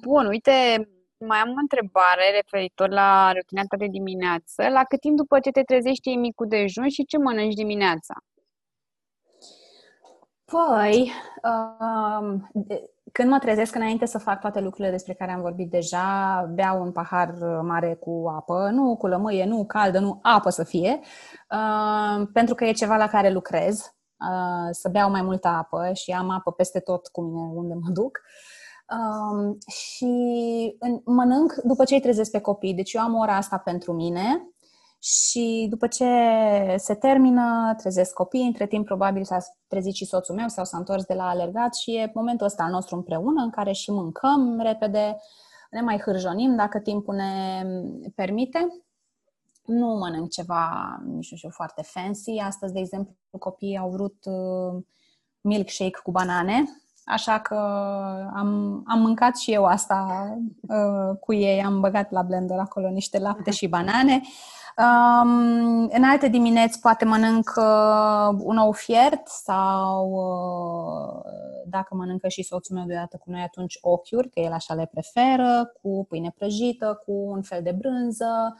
[0.07, 4.69] Bun, uite, mai am o întrebare referitor la rutina ta de dimineață.
[4.69, 8.15] La cât timp după ce te trezești iei micul dejun și ce mănânci dimineața?
[10.45, 12.51] Păi, um,
[13.13, 16.93] când mă trezesc înainte să fac toate lucrurile despre care am vorbit deja, beau un
[16.93, 21.01] pahar mare cu apă, nu cu lămâie, nu caldă, nu apă să fie,
[21.51, 23.95] uh, pentru că e ceva la care lucrez,
[24.31, 27.91] uh, să beau mai multă apă și am apă peste tot cu mine unde mă
[27.93, 28.21] duc.
[28.21, 28.54] Uh,
[28.91, 30.05] Um, și
[30.79, 32.75] în, mănânc după ce îi trezesc pe copii.
[32.75, 34.49] Deci eu am ora asta pentru mine
[34.99, 36.07] și după ce
[36.77, 38.47] se termină, trezesc copii.
[38.47, 41.97] Între timp, probabil s-a trezit și soțul meu sau s-a întors de la alergat și
[41.97, 45.17] e momentul ăsta al nostru împreună în care și mâncăm repede,
[45.71, 47.63] ne mai hârjonim dacă timpul ne
[48.15, 48.85] permite.
[49.65, 52.39] Nu mănânc ceva, nici nu știu, foarte fancy.
[52.39, 54.83] Astăzi, de exemplu, copiii au vrut uh,
[55.41, 56.65] milkshake cu banane
[57.05, 57.55] Așa că
[58.35, 60.29] am, am mâncat și eu asta
[60.61, 64.23] uh, cu ei, am băgat la blender acolo niște lapte și banane.
[64.77, 71.33] Um, în alte dimineți poate mănânc uh, un ou fiert sau uh,
[71.67, 75.73] dacă mănâncă și soțul meu deodată cu noi atunci ochiuri, că el așa le preferă,
[75.83, 78.57] cu pâine prăjită, cu un fel de brânză.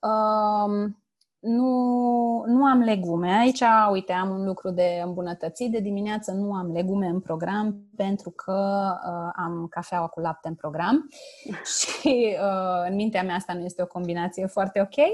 [0.00, 1.03] Um,
[1.44, 3.32] nu, nu am legume.
[3.32, 5.70] Aici, uite, am un lucru de îmbunătățit.
[5.70, 10.54] De dimineață nu am legume în program pentru că uh, am cafeaua cu lapte în
[10.54, 11.08] program
[11.78, 15.06] și uh, în mintea mea asta nu este o combinație foarte ok,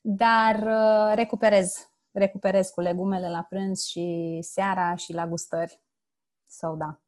[0.00, 5.80] dar uh, recuperez, recuperez cu legumele la prânz și seara și la gustări.
[6.46, 7.00] Sau so, da.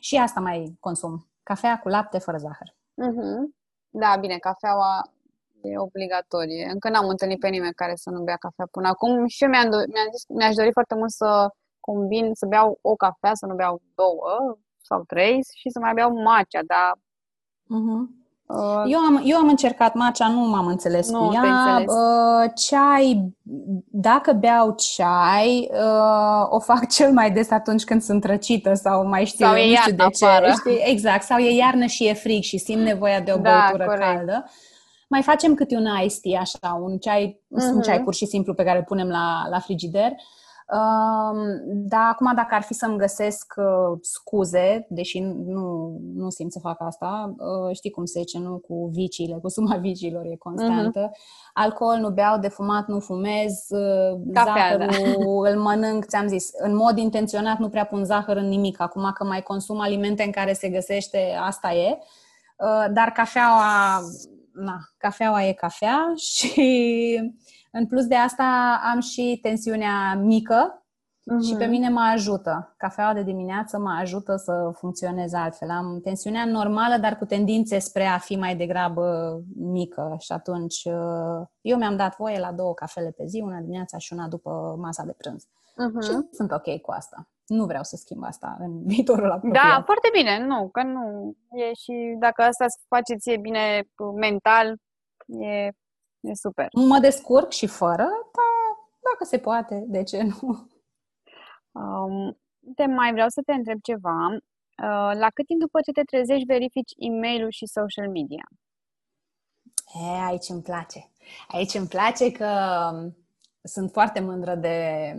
[0.00, 1.30] Și asta mai consum.
[1.42, 2.68] Cafea cu lapte fără zahăr.
[2.70, 3.54] Uh-huh.
[3.88, 5.10] Da, bine, cafeaua
[5.72, 6.68] e obligatorie.
[6.72, 9.66] Încă n-am întâlnit pe nimeni care să nu bea cafea până acum și eu mi-am,
[9.66, 11.48] do- mi-am zis, mi-aș dori foarte mult să
[11.80, 16.10] combin, să beau o cafea, să nu beau două sau trei și să mai beau
[16.22, 16.92] matcha, dar
[17.76, 18.24] uh-huh.
[18.48, 21.84] Uh, eu, am, eu am încercat matcha, nu m-am înțeles nu cu ea.
[21.86, 23.34] Uh, ceai,
[23.90, 29.24] dacă beau ceai, uh, o fac cel mai des atunci când sunt răcită sau mai
[29.24, 30.26] știu, sau eu, nu știu de ce.
[30.50, 30.90] Știi?
[30.90, 34.04] Exact, sau e iarnă și e frig și simt nevoia de o da, băutură corect.
[34.04, 34.50] caldă.
[35.06, 37.74] Mai facem câte un ice tea, așa, un ceai, uh-huh.
[37.74, 40.12] un ceai pur și simplu pe care îl punem la, la frigider.
[40.72, 46.58] Um, dar acum dacă ar fi să-mi găsesc uh, scuze, deși nu, nu simt să
[46.58, 48.58] fac asta, uh, știi cum se zice, nu?
[48.58, 51.10] Cu viciile, cu suma vicilor e constantă.
[51.10, 51.52] Uh-huh.
[51.52, 54.86] Alcool nu beau, de fumat nu fumez, uh, Cafea, da.
[54.86, 55.50] zahărul da.
[55.50, 58.80] îl mănânc, ți-am zis, în mod intenționat nu prea pun zahăr în nimic.
[58.80, 61.98] Acum că mai consum alimente în care se găsește, asta e.
[62.56, 64.00] Uh, dar cafeaua
[64.56, 67.20] na, cafeaua e cafea și
[67.72, 70.86] în plus de asta am și tensiunea mică
[71.32, 71.46] uh-huh.
[71.46, 71.70] și pe mhm.
[71.70, 72.74] mine mă ajută.
[72.76, 75.70] Cafeaua de dimineață mă ajută să funcționez altfel.
[75.70, 81.46] Am tensiunea normală, dar cu tendințe spre a fi mai degrabă mică și atunci uh,
[81.60, 85.04] eu mi-am dat voie la două cafele pe zi, una dimineața și una după masa
[85.04, 85.44] de prânz.
[85.44, 86.06] Uh-huh.
[86.06, 89.64] Și sunt ok cu asta nu vreau să schimb asta în viitorul apropiat.
[89.64, 94.76] Da, foarte bine, nu, că nu e și dacă asta îți face ție bine mental,
[95.26, 95.70] e,
[96.20, 96.68] e super.
[96.72, 98.06] Mă descurc și fără,
[98.36, 98.66] dar
[99.10, 100.68] dacă se poate, de ce nu?
[101.82, 102.38] Um,
[102.74, 104.26] te mai vreau să te întreb ceva.
[104.32, 108.44] Uh, la cât timp după ce te trezești verifici e mail și social media?
[109.94, 111.10] E, aici îmi place.
[111.48, 112.50] Aici îmi place că
[113.62, 115.12] sunt foarte mândră de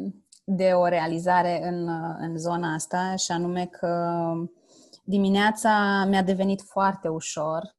[0.49, 1.87] de o realizare în,
[2.19, 4.33] în zona asta și anume că
[5.03, 7.75] dimineața mi-a devenit foarte ușor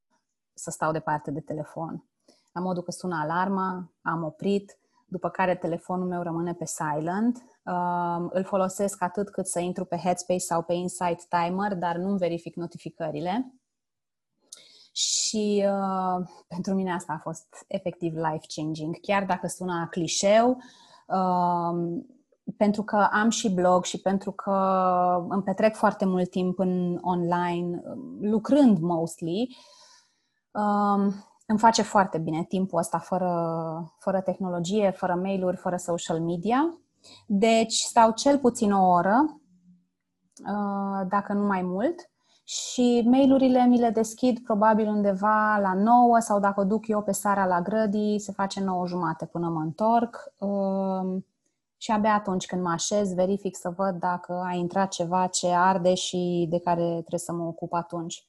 [0.54, 2.04] să stau departe de telefon.
[2.52, 7.42] La modul că sună alarma, am oprit, după care telefonul meu rămâne pe silent.
[7.62, 12.16] Uh, îl folosesc atât cât să intru pe Headspace sau pe Insight Timer, dar nu
[12.16, 13.52] verific notificările.
[14.92, 19.00] Și uh, pentru mine asta a fost efectiv life-changing.
[19.00, 20.62] Chiar dacă sună clișeu,
[21.06, 22.02] uh,
[22.56, 24.52] pentru că am și blog și pentru că
[25.28, 27.82] îmi petrec foarte mult timp în online,
[28.20, 29.56] lucrând mostly,
[30.50, 31.14] um,
[31.46, 36.78] îmi face foarte bine timpul ăsta fără, fără tehnologie, fără mail-uri, fără social media.
[37.26, 39.40] Deci stau cel puțin o oră,
[40.40, 42.10] uh, dacă nu mai mult,
[42.44, 47.12] și mailurile mi le deschid probabil undeva la 9 sau dacă o duc eu pe
[47.12, 50.32] seara la grădii, se face 9 jumate până mă întorc.
[51.78, 55.48] Uh, și abia atunci când mă așez, verific să văd dacă a intrat ceva ce
[55.48, 58.26] arde și de care trebuie să mă ocup atunci.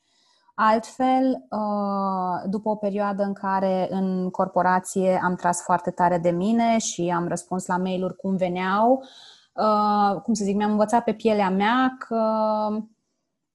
[0.55, 6.77] Altfel, uh, după o perioadă în care în corporație am tras foarte tare de mine
[6.77, 9.03] și am răspuns la mail-uri cum veneau,
[9.53, 12.23] uh, cum să zic, mi-am învățat pe pielea mea că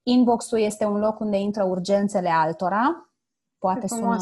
[0.03, 3.04] inbox-ul este un loc unde intră urgențele altora
[3.65, 4.17] poate sună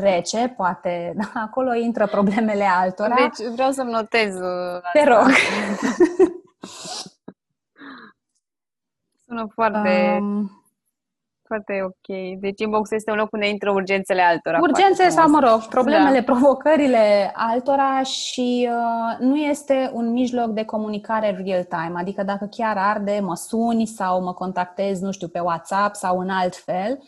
[0.00, 3.14] rece, poate acolo intră problemele altora.
[3.14, 4.34] Deci vreau să-mi notez.
[4.34, 5.26] Uh, Te rog.
[9.26, 10.18] sună foarte...
[10.20, 10.52] Um,
[11.48, 12.38] foarte ok.
[12.40, 14.58] Deci inbox este un loc unde intră urgențele altora.
[14.60, 16.32] Urgențe sau, mă rog, problemele, da.
[16.32, 21.92] provocările altora și uh, nu este un mijloc de comunicare real-time.
[21.94, 26.28] Adică dacă chiar arde, mă suni sau mă contactezi, nu știu, pe WhatsApp sau în
[26.28, 26.98] alt fel,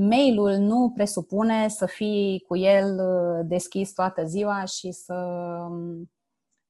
[0.00, 5.14] mailul nu presupune să fii cu el uh, deschis toată ziua și să,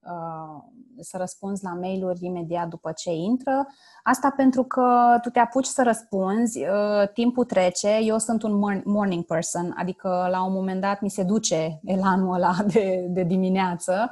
[0.01, 0.63] uh,
[1.01, 3.67] să răspunzi la mail-uri imediat după ce intră.
[4.03, 9.25] Asta pentru că tu te apuci să răspunzi, uh, timpul trece, eu sunt un morning
[9.25, 14.11] person, adică la un moment dat mi se duce elanul ăla de, de dimineață,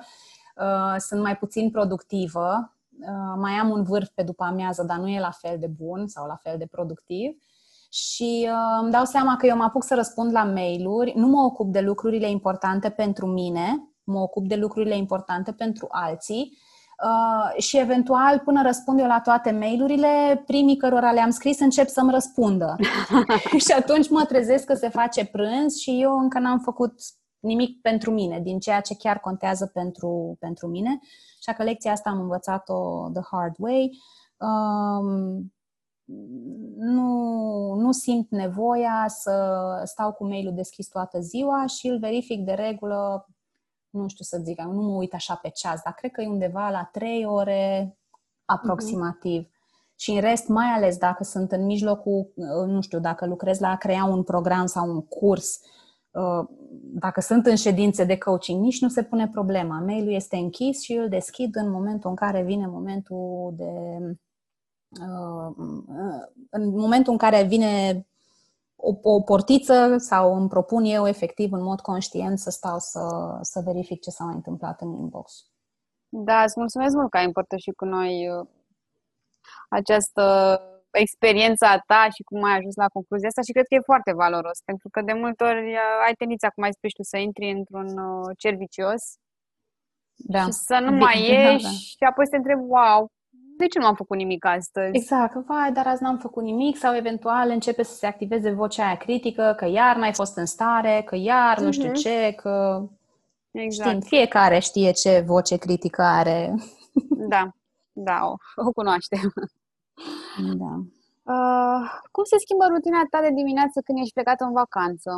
[0.98, 2.76] sunt mai puțin productivă,
[3.36, 6.26] mai am un vârf pe după amiază, dar nu e la fel de bun sau
[6.26, 7.36] la fel de productiv
[7.96, 11.42] și uh, îmi dau seama că eu mă apuc să răspund la mail-uri, nu mă
[11.42, 16.58] ocup de lucrurile importante pentru mine, mă ocup de lucrurile importante pentru alții
[17.04, 22.10] uh, și eventual până răspund eu la toate mail-urile, primii cărora le-am scris încep să-mi
[22.10, 22.76] răspundă.
[23.66, 26.94] și atunci mă trezesc că se face prânz și eu încă n-am făcut
[27.38, 30.98] nimic pentru mine, din ceea ce chiar contează pentru, pentru mine.
[31.38, 33.90] Așa că lecția asta am învățat-o the hard way.
[34.36, 35.52] Um,
[36.76, 42.52] nu, nu simt nevoia să stau cu mail-ul deschis toată ziua și îl verific de
[42.52, 43.26] regulă,
[43.90, 46.70] nu știu să zic, nu mă uit așa pe ceas, dar cred că e undeva
[46.70, 47.96] la 3 ore
[48.44, 49.46] aproximativ.
[49.46, 49.54] Uh-huh.
[49.98, 52.32] Și în rest, mai ales dacă sunt în mijlocul,
[52.66, 55.60] nu știu, dacă lucrez la a crea un program sau un curs,
[56.10, 56.48] uh,
[57.00, 59.80] dacă sunt în ședințe de coaching, nici nu se pune problema.
[59.80, 63.98] Mail-ul este închis și îl deschid în momentul în care vine momentul de
[66.50, 68.06] în momentul în care vine
[68.76, 73.00] o, o portiță sau îmi propun eu efectiv în mod conștient să stau să,
[73.40, 75.50] să verific ce s-a mai întâmplat în inbox.
[76.08, 78.46] Da, îți mulțumesc mult că ai împărtășit cu noi uh,
[79.68, 80.24] această
[80.90, 84.12] experiență a ta și cum ai ajuns la concluzia asta și cred că e foarte
[84.12, 87.50] valoros, pentru că de multe ori uh, ai tendința, cum ai spus tu, să intri
[87.50, 89.02] într-un uh, cer vicios
[90.16, 90.42] da.
[90.44, 91.68] și să nu mai ieși da, da.
[91.68, 93.10] și apoi să te întrebi, wow,
[93.56, 94.96] de ce nu am făcut nimic astăzi?
[94.96, 98.96] Exact, vai, dar azi n-am făcut nimic sau eventual începe să se activeze vocea aia
[98.96, 102.02] critică, că iar n-ai fost în stare, că iar nu știu uh-huh.
[102.02, 102.82] ce, că
[103.50, 103.88] exact.
[103.88, 106.54] știm, fiecare știe ce voce critică are.
[107.28, 107.50] Da,
[107.92, 108.34] da, o,
[108.66, 109.32] o cunoaștem.
[110.62, 110.72] Da.
[111.34, 115.10] Uh, cum se schimbă rutina ta de dimineață când ești plecat în vacanță?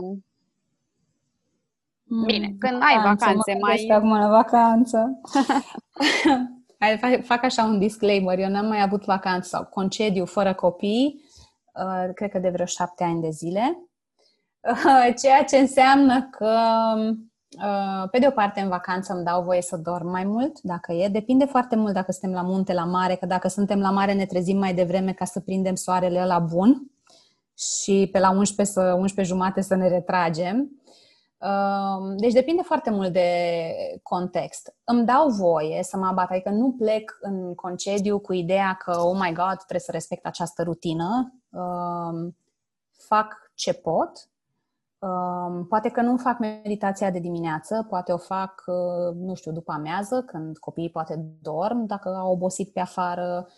[2.26, 3.86] Bine, mm, când vacanță, ai vacanțe, mă mai...
[3.90, 5.20] acum la vacanță.
[7.22, 8.38] fac așa un disclaimer.
[8.38, 11.24] Eu n-am mai avut vacanță sau concediu fără copii,
[11.74, 13.78] uh, cred că de vreo șapte ani de zile.
[14.60, 16.54] Uh, ceea ce înseamnă că,
[17.64, 20.92] uh, pe de o parte, în vacanță îmi dau voie să dorm mai mult, dacă
[20.92, 21.08] e.
[21.08, 24.26] Depinde foarte mult dacă suntem la munte, la mare, că dacă suntem la mare ne
[24.26, 26.90] trezim mai devreme ca să prindem soarele la bun
[27.58, 30.70] și pe la 11, să, 11 jumate să ne retragem.
[32.16, 33.40] Deci depinde foarte mult de
[34.02, 34.74] context.
[34.84, 39.18] Îmi dau voie să mă abat, adică nu plec în concediu cu ideea că, oh
[39.20, 41.34] my god, trebuie să respect această rutină.
[42.96, 44.28] Fac ce pot.
[45.68, 48.64] Poate că nu fac meditația de dimineață, poate o fac,
[49.14, 53.48] nu știu, după amiază, când copiii poate dorm, dacă au obosit pe afară.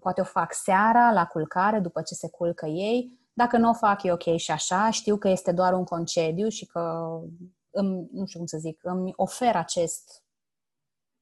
[0.00, 4.02] Poate o fac seara, la culcare, după ce se culcă ei dacă nu o fac,
[4.02, 7.10] e ok și așa, știu că este doar un concediu și că
[7.70, 10.22] îmi, nu știu cum să zic, îmi ofer acest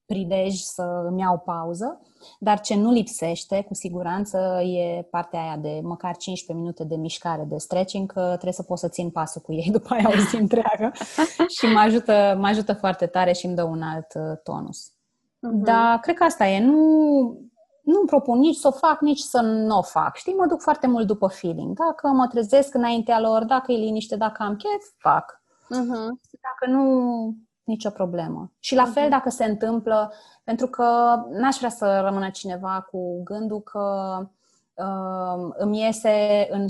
[0.05, 2.01] prilej să îmi iau pauză,
[2.39, 7.43] dar ce nu lipsește, cu siguranță, e partea aia de măcar 15 minute de mișcare,
[7.43, 10.35] de stretching, că trebuie să pot să țin pasul cu ei după aia o zi
[10.35, 10.91] întreagă
[11.57, 14.89] și mă ajută, mă ajută foarte tare și îmi dă un alt uh, tonus.
[14.89, 15.63] Uh-huh.
[15.63, 16.59] Dar cred că asta e.
[16.59, 17.48] Nu,
[17.91, 20.15] nu-mi propun nici să o fac, nici să nu o fac.
[20.15, 21.77] Știi, mă duc foarte mult după feeling.
[21.77, 25.41] Dacă mă trezesc înaintea lor, dacă e liniște, dacă am chef, fac.
[25.63, 26.07] Uh-huh.
[26.41, 28.51] Dacă nu, nicio problemă.
[28.59, 29.11] Și la fel mhm.
[29.11, 30.13] dacă se întâmplă,
[30.43, 30.85] pentru că
[31.29, 34.17] n-aș vrea să rămână cineva cu gândul că
[34.73, 36.65] uh, îmi iese în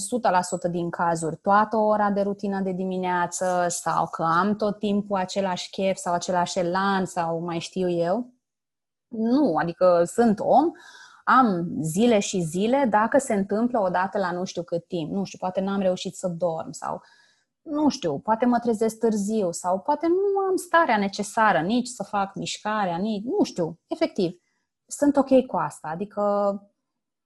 [0.68, 5.70] 100% din cazuri toată ora de rutină de dimineață sau că am tot timpul același
[5.70, 8.34] chef sau același elan sau mai știu eu.
[9.08, 10.72] Nu, adică sunt om,
[11.38, 15.38] am zile și zile, dacă se întâmplă odată la nu știu cât timp, nu știu,
[15.38, 17.02] poate n-am reușit să dorm sau
[17.62, 22.36] nu știu, poate mă trezesc târziu sau poate nu am starea necesară nici să fac
[22.36, 24.42] mișcarea, nici, nu știu, efectiv.
[24.86, 26.54] Sunt ok cu asta, adică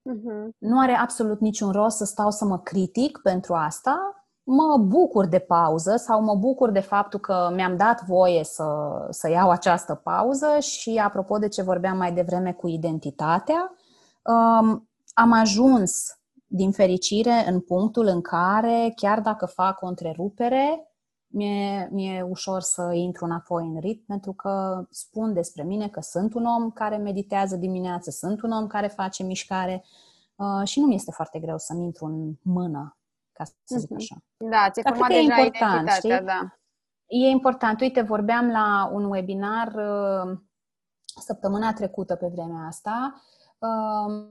[0.10, 0.48] uh-huh.
[0.58, 4.18] nu are absolut niciun rost să stau să mă critic pentru asta.
[4.46, 8.66] Mă bucur de pauză sau mă bucur de faptul că mi-am dat voie să,
[9.10, 13.76] să iau această pauză și apropo de ce vorbeam mai devreme cu identitatea,
[14.24, 20.88] um, am ajuns din fericire, în punctul în care, chiar dacă fac o întrerupere,
[21.28, 26.34] mi-e, mi-e ușor să intru înapoi în ritm, pentru că spun despre mine că sunt
[26.34, 29.84] un om care meditează dimineața, sunt un om care face mișcare
[30.36, 32.98] uh, și nu mi este foarte greu să-mi intru în mână,
[33.32, 34.00] ca să zic mhm.
[34.00, 34.16] așa.
[34.38, 36.10] Da, ți-ai format deja e important, știi?
[36.10, 36.56] da.
[37.06, 37.82] E important.
[37.82, 40.38] Uite, vorbeam la un webinar uh,
[41.20, 43.33] săptămâna trecută pe vremea asta Um,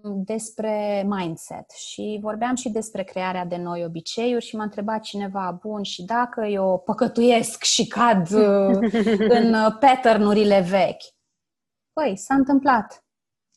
[0.03, 5.83] despre mindset și vorbeam și despre crearea de noi obiceiuri și m-a întrebat cineva, bun,
[5.83, 8.79] și dacă eu păcătuiesc și cad uh,
[9.39, 11.03] în pattern-urile vechi?
[11.93, 13.05] Păi, s-a întâmplat.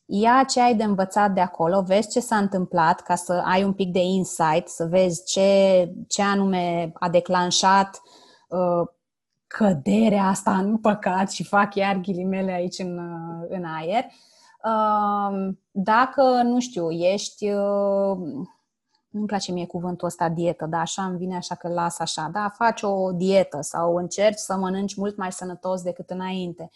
[0.04, 3.72] Ia ce ai de învățat de acolo, vezi ce s-a întâmplat ca să ai un
[3.72, 8.00] pic de insight, să vezi ce, ce anume a declanșat
[8.48, 8.88] uh,
[9.46, 14.04] căderea asta în păcat și fac iar ghilimele aici în, uh, în aer.
[14.04, 14.34] Uh,
[15.70, 18.46] dacă, nu știu, ești uh,
[19.16, 22.48] nu-mi place mie cuvântul ăsta dietă, dar așa îmi vine așa că las așa, da,
[22.48, 26.70] faci o dietă sau încerci să mănânci mult mai sănătos decât înainte.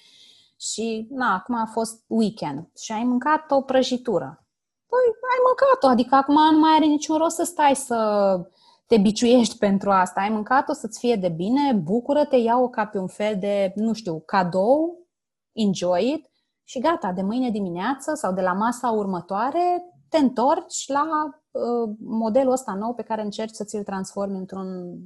[0.56, 4.44] Și, na, acum a fost weekend și ai mâncat o prăjitură.
[4.86, 8.40] Păi, ai mâncat-o, adică acum nu mai are niciun rost să stai să
[8.86, 10.20] te biciuiești pentru asta.
[10.20, 14.22] Ai mâncat-o să-ți fie de bine, bucură-te, ia-o ca pe un fel de, nu știu,
[14.26, 15.06] cadou,
[15.52, 16.29] enjoy it
[16.70, 21.02] și gata, de mâine dimineață sau de la masa următoare te întorci la
[21.50, 24.98] uh, modelul ăsta nou pe care încerci să ți-l transformi într-un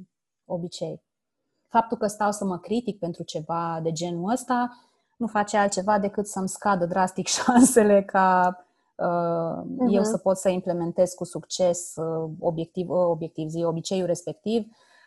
[0.45, 1.03] obicei.
[1.67, 4.69] Faptul că stau să mă critic pentru ceva de genul ăsta
[5.17, 8.57] nu face altceva decât să-mi scadă drastic șansele ca
[8.95, 9.93] uh, uh-huh.
[9.93, 14.65] eu să pot să implementez cu succes uh, obiectiv, uh, obiectiv zi, obiceiul respectiv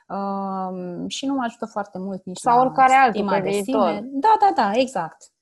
[0.09, 3.89] uh, și nu mă ajută foarte mult nici Sau oricare altul pe viitor.
[3.89, 4.09] Sine.
[4.13, 5.33] Da, da, da, exact.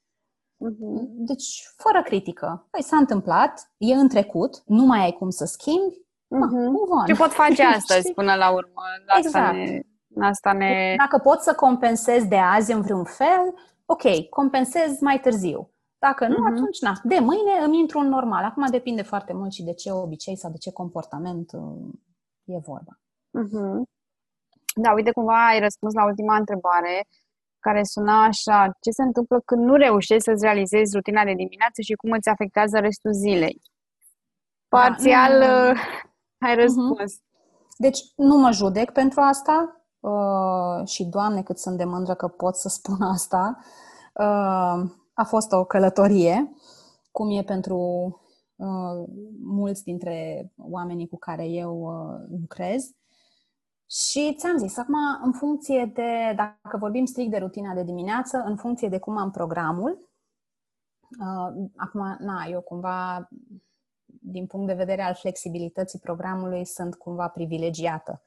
[0.57, 1.03] Uh-huh.
[1.09, 2.67] Deci, fără critică.
[2.71, 5.95] Păi s-a întâmplat, e în trecut, nu mai ai cum să schimbi,
[6.35, 7.07] uh-huh.
[7.07, 8.83] Ce pot face astăzi până la urmă?
[9.07, 9.45] La exact.
[9.45, 9.83] Asta ne,
[10.27, 10.95] asta ne...
[10.97, 13.55] Dacă pot să compensez de azi în vreun fel,
[13.87, 15.71] ok, compensez mai târziu.
[15.99, 16.53] Dacă nu, uh-huh.
[16.53, 16.93] atunci na.
[17.03, 18.45] De mâine îmi intru în normal.
[18.45, 21.93] Acum depinde foarte mult și de ce obicei sau de ce comportament uh,
[22.45, 23.01] e vorba.
[23.39, 23.83] Uh-huh.
[24.75, 27.07] Da, uite, cumva ai răspuns la ultima întrebare
[27.61, 31.95] care suna așa, ce se întâmplă când nu reușești să-ți realizezi rutina de dimineață și
[32.01, 33.57] cum îți afectează restul zilei?
[34.69, 35.77] Parțial da, uh,
[36.47, 36.61] ai mhm.
[36.61, 37.13] răspuns.
[37.13, 37.25] Uh-huh.
[37.79, 42.57] Deci nu mă judec pentru asta uh, și, Doamne, cât sunt de mândră că pot
[42.57, 43.59] să spun asta.
[44.13, 46.53] Uh, a fost o călătorie,
[47.11, 47.79] cum e pentru
[48.57, 49.09] uh,
[49.43, 52.85] mulți dintre oamenii cu care eu uh, lucrez.
[53.91, 58.57] Și ți-am zis, acum, în funcție de, dacă vorbim strict de rutina de dimineață, în
[58.57, 60.09] funcție de cum am programul,
[61.20, 63.28] uh, acum, na, eu cumva,
[64.07, 68.22] din punct de vedere al flexibilității programului, sunt cumva privilegiată,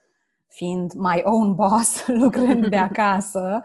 [0.47, 3.61] fiind my own boss, lucrând de acasă,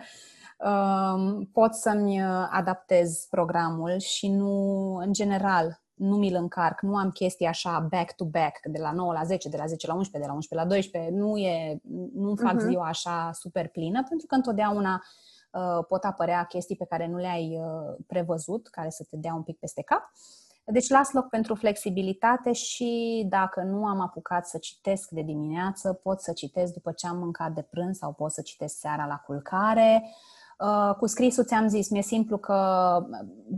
[0.58, 7.46] um, pot să-mi adaptez programul și nu, în general, nu mi-l încarc, nu am chestii
[7.46, 10.68] așa back-to-back, de la 9 la 10, de la 10 la 11, de la 11
[10.68, 11.80] la 12, nu e,
[12.14, 12.68] nu fac uh-huh.
[12.68, 15.02] ziua așa super plină, pentru că întotdeauna
[15.50, 19.42] uh, pot apărea chestii pe care nu le-ai uh, prevăzut, care să te dea un
[19.42, 20.12] pic peste cap.
[20.66, 26.20] Deci las loc pentru flexibilitate și dacă nu am apucat să citesc de dimineață, pot
[26.20, 30.02] să citesc după ce am mâncat de prânz sau pot să citesc seara la culcare.
[30.02, 30.43] Uh, Uh,
[30.98, 32.56] cu scrisul ți-am zis, mi-e simplu că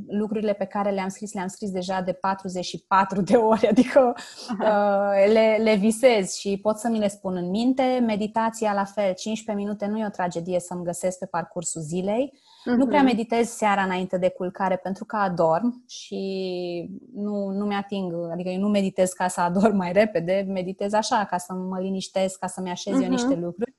[0.09, 4.15] lucrurile pe care le-am scris, le-am scris deja de 44 de ori, adică
[4.61, 8.03] uh, le, le visez și pot să mi le spun în minte.
[8.07, 12.33] Meditația la fel, 15 minute nu e o tragedie să-mi găsesc pe parcursul zilei.
[12.33, 12.77] Uh-huh.
[12.77, 13.07] Nu prea mhm.
[13.07, 18.69] meditez seara înainte de culcare pentru că adorm și nu, nu mi-ating, adică eu nu
[18.69, 22.99] meditez ca să adorm mai repede, meditez așa, ca să mă liniștesc, ca să-mi așez
[22.99, 23.03] uh-huh.
[23.03, 23.45] eu niște mhm.
[23.45, 23.76] lucruri.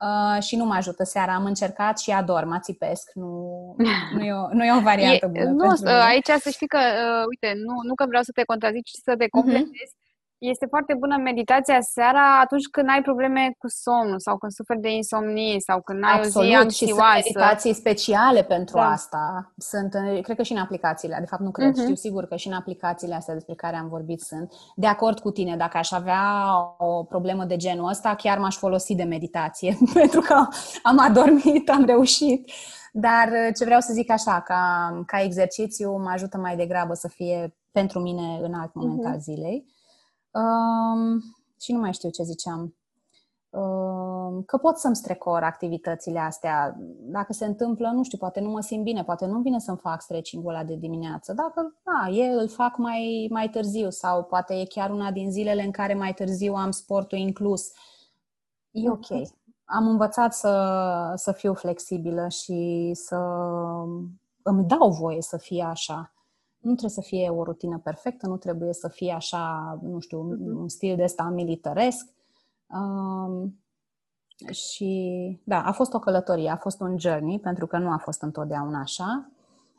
[0.00, 1.34] Uh, și nu mă ajută seara.
[1.34, 3.10] Am încercat și adorm, ațipesc.
[3.14, 3.76] Nu,
[4.14, 5.76] nu, e, o, nu e o variantă e, bună.
[5.80, 8.90] Nu, aici să știi că, uh, uite, nu, nu că vreau să te contrazic, ci
[9.02, 9.40] să te mhm.
[9.40, 9.90] completez.
[9.92, 10.06] Uh-huh
[10.38, 14.90] este foarte bună meditația seara atunci când ai probleme cu somnul sau când suferi de
[14.90, 17.16] insomnie sau când ai Absolut, o zi anxioasă.
[17.16, 18.90] și sunt meditații speciale pentru da.
[18.90, 19.52] asta.
[19.56, 21.82] Sunt, cred că și în aplicațiile, de fapt nu cred, uh-huh.
[21.82, 24.52] știu sigur că și în aplicațiile astea despre care am vorbit sunt.
[24.76, 26.24] De acord cu tine, dacă aș avea
[26.78, 30.46] o problemă de genul ăsta, chiar m-aș folosi de meditație, pentru că
[30.82, 32.50] am adormit, am reușit.
[32.92, 33.28] Dar
[33.58, 38.00] ce vreau să zic așa, ca, ca exercițiu, mă ajută mai degrabă să fie pentru
[38.00, 39.12] mine în alt moment uh-huh.
[39.12, 39.76] al zilei.
[40.30, 41.20] Um,
[41.60, 42.78] și nu mai știu ce ziceam.
[43.50, 46.76] Um, că pot să-mi strecor activitățile astea.
[47.00, 50.02] Dacă se întâmplă, nu știu, poate nu mă simt bine, poate nu vine să-mi fac
[50.02, 51.32] stretching-ul ăla de dimineață.
[51.32, 55.62] Dacă, da, e, îl fac mai, mai târziu sau poate e chiar una din zilele
[55.62, 57.70] în care mai târziu am sportul inclus.
[58.70, 59.06] E ok.
[59.64, 63.16] Am învățat să, să fiu flexibilă și să
[64.42, 66.12] îmi dau voie să fie așa.
[66.58, 70.60] Nu trebuie să fie o rutină perfectă, nu trebuie să fie așa, nu știu, uh-huh.
[70.60, 72.06] un stil de ăsta militaresc.
[72.66, 73.60] Um,
[74.50, 78.22] și da, a fost o călătorie, a fost un journey, pentru că nu a fost
[78.22, 79.30] întotdeauna așa.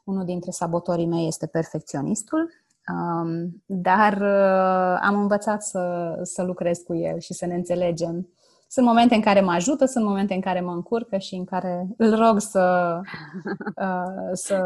[0.04, 2.50] Unul dintre sabotorii mei este perfecționistul,
[2.94, 8.28] um, dar uh, am învățat să, să lucrez cu el și să ne înțelegem
[8.72, 11.88] sunt momente în care mă ajută, sunt momente în care mă încurcă și în care
[11.98, 12.96] îl rog să,
[13.86, 14.58] uh, să,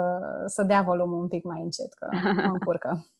[0.45, 2.91] să dea volumul un pic mai încet, că mă încurcă.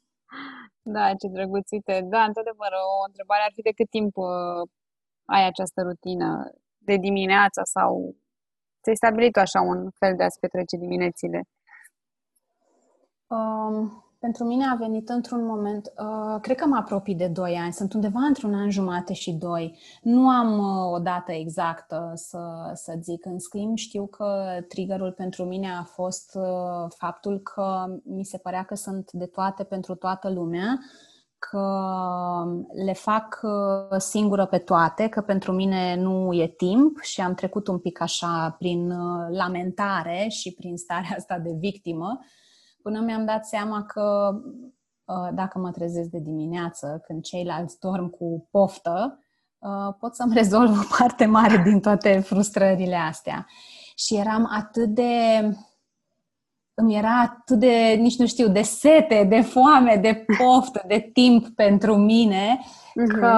[0.86, 1.72] Da, ce drăguț.
[1.72, 4.70] Uite, da, într-adevăr, o întrebare ar fi de cât timp uh,
[5.26, 8.16] ai această rutină de dimineața sau
[8.82, 11.44] ți-ai stabilit așa un fel de a-ți petrece diminețile?
[13.28, 17.74] Um, pentru mine a venit într-un moment, uh, cred că mă apropii de 2 ani,
[17.74, 19.78] sunt undeva între un an jumate și 2.
[20.02, 23.26] Nu am uh, o dată exactă să, să zic.
[23.26, 28.64] În schimb, știu că triggerul pentru mine a fost uh, faptul că mi se părea
[28.64, 30.80] că sunt de toate pentru toată lumea,
[31.40, 31.68] că
[32.86, 37.68] le fac uh, singură pe toate, că pentru mine nu e timp și am trecut
[37.68, 42.20] un pic așa prin uh, lamentare și prin starea asta de victimă
[42.84, 44.32] până mi-am dat seama că
[45.04, 49.20] uh, dacă mă trezesc de dimineață, când ceilalți dorm cu poftă,
[49.58, 53.48] uh, pot să-mi rezolv o parte mare din toate frustrările astea.
[53.96, 55.14] Și eram atât de
[56.76, 61.48] îmi era atât de, nici nu știu, de sete, de foame, de poftă, de timp
[61.48, 63.20] pentru mine, uh-huh.
[63.20, 63.34] că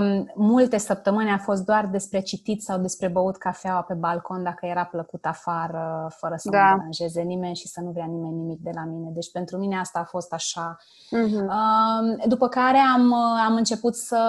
[0.00, 4.66] um, multe săptămâni a fost doar despre citit sau despre băut cafeaua pe balcon dacă
[4.66, 6.58] era plăcut afară, fără să da.
[6.58, 9.10] mă deranjeze nimeni și să nu vrea nimeni nimic de la mine.
[9.12, 10.76] Deci pentru mine asta a fost așa.
[11.06, 12.26] Uh-huh.
[12.26, 13.12] După care am,
[13.46, 14.22] am început să,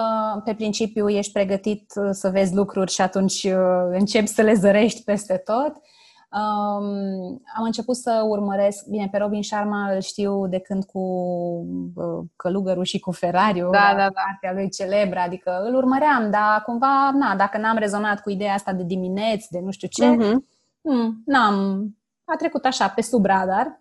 [0.44, 5.42] pe principiu, ești pregătit să vezi lucruri și atunci uh, începi să le zărești peste
[5.44, 5.72] tot.
[6.32, 11.00] Um, am început să urmăresc, bine, pe Robin Sharma îl știu de când cu
[11.94, 14.08] uh, Călugărul și cu Ferrari, da, da, da.
[14.14, 18.72] partea lui celebră, adică îl urmăream, dar cumva, na, dacă n-am rezonat cu ideea asta
[18.72, 20.34] de dimineți, de nu știu ce, uh-huh.
[21.24, 21.86] n-am,
[22.24, 23.80] a trecut așa, pe sub radar.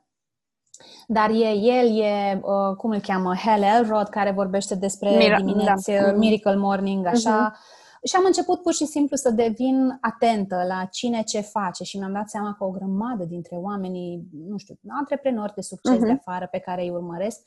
[1.07, 5.91] Dar e el, e, uh, cum îl cheamă, Hal Elrod, care vorbește despre Mir- dimineți,
[5.91, 6.11] da.
[6.11, 7.51] Miracle Morning, așa.
[7.51, 11.97] Uh-huh și am început pur și simplu să devin atentă la cine ce face și
[11.97, 16.05] mi-am dat seama că o grămadă dintre oamenii, nu știu, antreprenori de succes uh-huh.
[16.05, 17.39] de afară pe care îi urmăresc,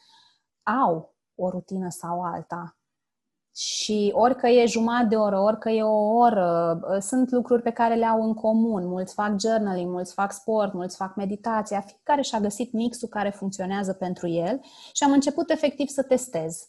[0.63, 2.77] au o rutină sau alta.
[3.55, 7.95] Și orică e jumătate de oră, orică e o oră, ă, sunt lucruri pe care
[7.95, 8.87] le au în comun.
[8.87, 11.81] Mulți fac journaling, mulți fac sport, mulți fac meditația.
[11.81, 14.61] Fiecare și-a găsit mixul care funcționează pentru el
[14.93, 16.69] și am început efectiv să testez.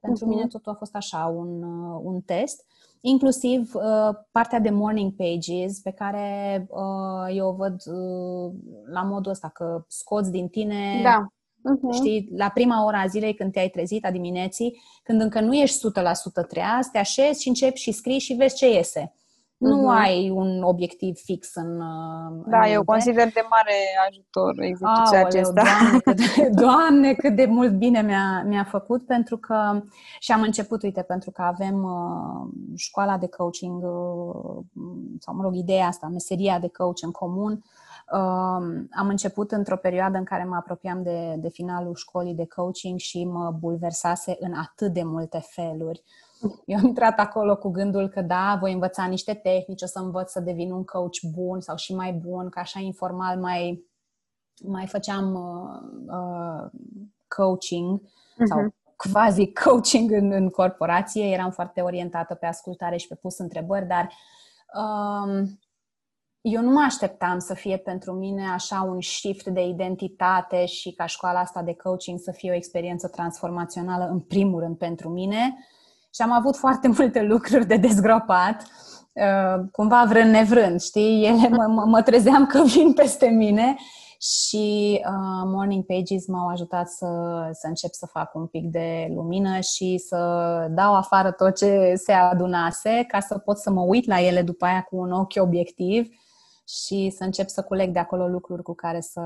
[0.00, 0.28] Pentru uh-huh.
[0.28, 2.64] mine totul a fost așa, un, ă, un test
[3.00, 8.52] inclusiv uh, partea de morning pages pe care uh, eu o văd uh,
[8.92, 11.26] la modul ăsta că scoți din tine da.
[11.60, 11.94] Uh-huh.
[11.94, 15.86] Știi, la prima ora a zilei când te-ai trezit, a dimineții, când încă nu ești
[16.44, 19.14] 100% treaz, te așezi și începi și scrii și vezi ce iese.
[19.60, 19.98] Nu uh-huh.
[19.98, 21.78] ai un obiectiv fix în.
[22.46, 23.74] Da, în eu consider de mare
[24.08, 25.62] ajutor exercițiul acesta.
[25.62, 29.82] Doamne cât, de, doamne, cât de mult bine mi-a, mi-a făcut, pentru că
[30.18, 34.64] și am început, uite, pentru că avem uh, școala de coaching, uh,
[35.18, 37.52] sau mă rog, ideea asta, meseria de coach în comun.
[38.12, 42.98] Uh, am început într-o perioadă în care mă apropiam de, de finalul școlii de coaching
[42.98, 46.02] și mă bulversase în atât de multe feluri.
[46.66, 50.30] Eu am intrat acolo cu gândul că da, voi învăța niște tehnici, o să învăț
[50.30, 53.88] să devin un coach bun sau și mai bun, ca așa informal mai
[54.62, 56.70] mai făceam uh, uh,
[57.28, 58.44] coaching uh-huh.
[58.44, 61.24] sau quasi coaching în, în corporație.
[61.24, 64.12] Eram foarte orientată pe ascultare și pe pus întrebări, dar
[64.74, 65.58] um,
[66.40, 71.06] eu nu mă așteptam să fie pentru mine așa un shift de identitate și ca
[71.06, 75.56] școala asta de coaching să fie o experiență transformațională în primul rând pentru mine.
[76.14, 78.66] Și am avut foarte multe lucruri de dezgropat,
[79.12, 81.24] uh, cumva vrând nevrând, știi?
[81.26, 83.76] Ele mă, mă trezeam că vin peste mine
[84.20, 87.06] și uh, Morning Pages m-au ajutat să,
[87.52, 90.16] să încep să fac un pic de lumină și să
[90.70, 94.64] dau afară tot ce se adunase ca să pot să mă uit la ele după
[94.64, 96.08] aia cu un ochi obiectiv
[96.68, 99.20] și să încep să culeg de acolo lucruri cu care să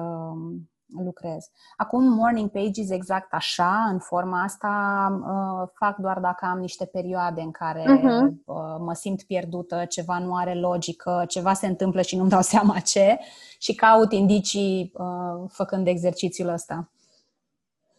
[1.02, 1.50] lucrez.
[1.76, 4.72] Acum, morning pages exact așa, în forma asta,
[5.20, 8.44] uh, fac doar dacă am niște perioade în care uh-huh.
[8.78, 13.18] mă simt pierdută, ceva nu are logică, ceva se întâmplă și nu-mi dau seama ce
[13.58, 16.88] și caut indicii uh, făcând exercițiul ăsta.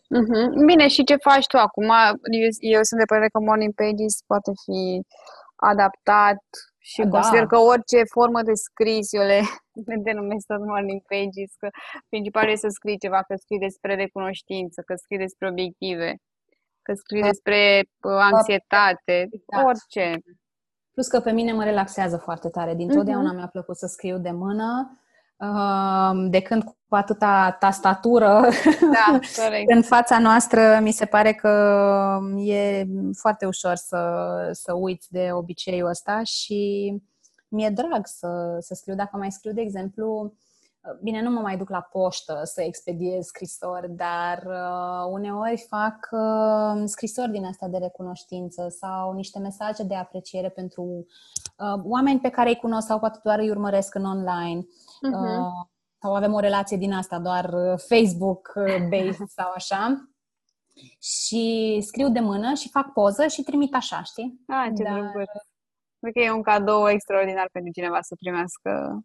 [0.05, 0.65] Uh-huh.
[0.65, 1.89] Bine, și ce faci tu acum?
[2.41, 5.05] Eu, eu sunt de părere că morning pages poate fi
[5.55, 6.43] adaptat
[6.91, 7.09] și da.
[7.09, 9.39] consider că orice formă de scris, eu le,
[9.89, 11.67] le denumesc tot morning pages, că
[12.09, 16.09] principalul e să scrii ceva, că scrii despre recunoștință, că scrii despre obiective,
[16.85, 17.27] că scrii da.
[17.27, 17.59] despre
[18.09, 19.17] uh, anxietate,
[19.51, 19.63] da.
[19.69, 20.05] orice.
[20.93, 22.73] Plus că pe mine mă relaxează foarte tare.
[22.75, 23.35] Din totdeauna uh-huh.
[23.35, 24.99] mi-a plăcut să scriu de mână
[26.27, 28.47] de când cu atâta tastatură
[28.81, 29.19] da,
[29.75, 32.85] în fața noastră, mi se pare că e
[33.17, 36.93] foarte ușor să, să uiți de obiceiul ăsta și
[37.47, 38.95] mi-e drag să, să scriu.
[38.95, 40.33] Dacă mai scriu, de exemplu,
[41.01, 46.83] bine, nu mă mai duc la poștă să expediez scrisori, dar uh, uneori fac uh,
[46.85, 52.49] scrisori din asta de recunoștință sau niște mesaje de apreciere pentru uh, oameni pe care
[52.49, 55.67] îi cunosc sau poate doar îi urmăresc în online uh-huh.
[56.01, 60.09] sau avem o relație din asta, doar uh, Facebook-based uh, sau așa.
[60.99, 64.43] Și scriu de mână și fac poză și trimit așa, știi?
[64.47, 64.93] Ah, ce Dar...
[64.93, 65.29] drăguț!
[65.99, 68.99] Cred că e un cadou extraordinar pentru cineva să primească.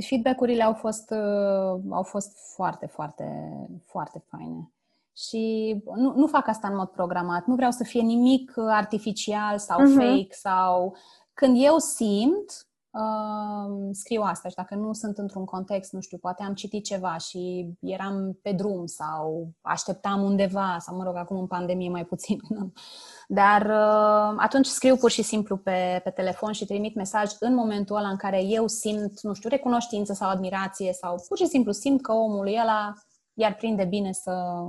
[0.00, 3.50] Feedback-urile au fost, uh, au fost foarte, foarte,
[3.84, 4.70] foarte faine.
[5.16, 7.46] Și nu, nu fac asta în mod programat.
[7.46, 9.94] Nu vreau să fie nimic artificial sau uh-huh.
[9.94, 10.96] fake sau
[11.34, 12.66] când eu simt,
[13.00, 17.16] uh, scriu asta și dacă nu sunt într-un context, nu știu, poate am citit ceva
[17.16, 22.40] și eram pe drum sau așteptam undeva, sau mă rog, acum în pandemie mai puțin.
[23.28, 27.96] Dar uh, atunci scriu pur și simplu pe, pe telefon și trimit mesaj în momentul
[27.96, 32.02] ăla în care eu simt, nu știu, recunoștință sau admirație sau pur și simplu simt
[32.02, 32.94] că omul ăla
[33.38, 34.64] iar prinde bine să,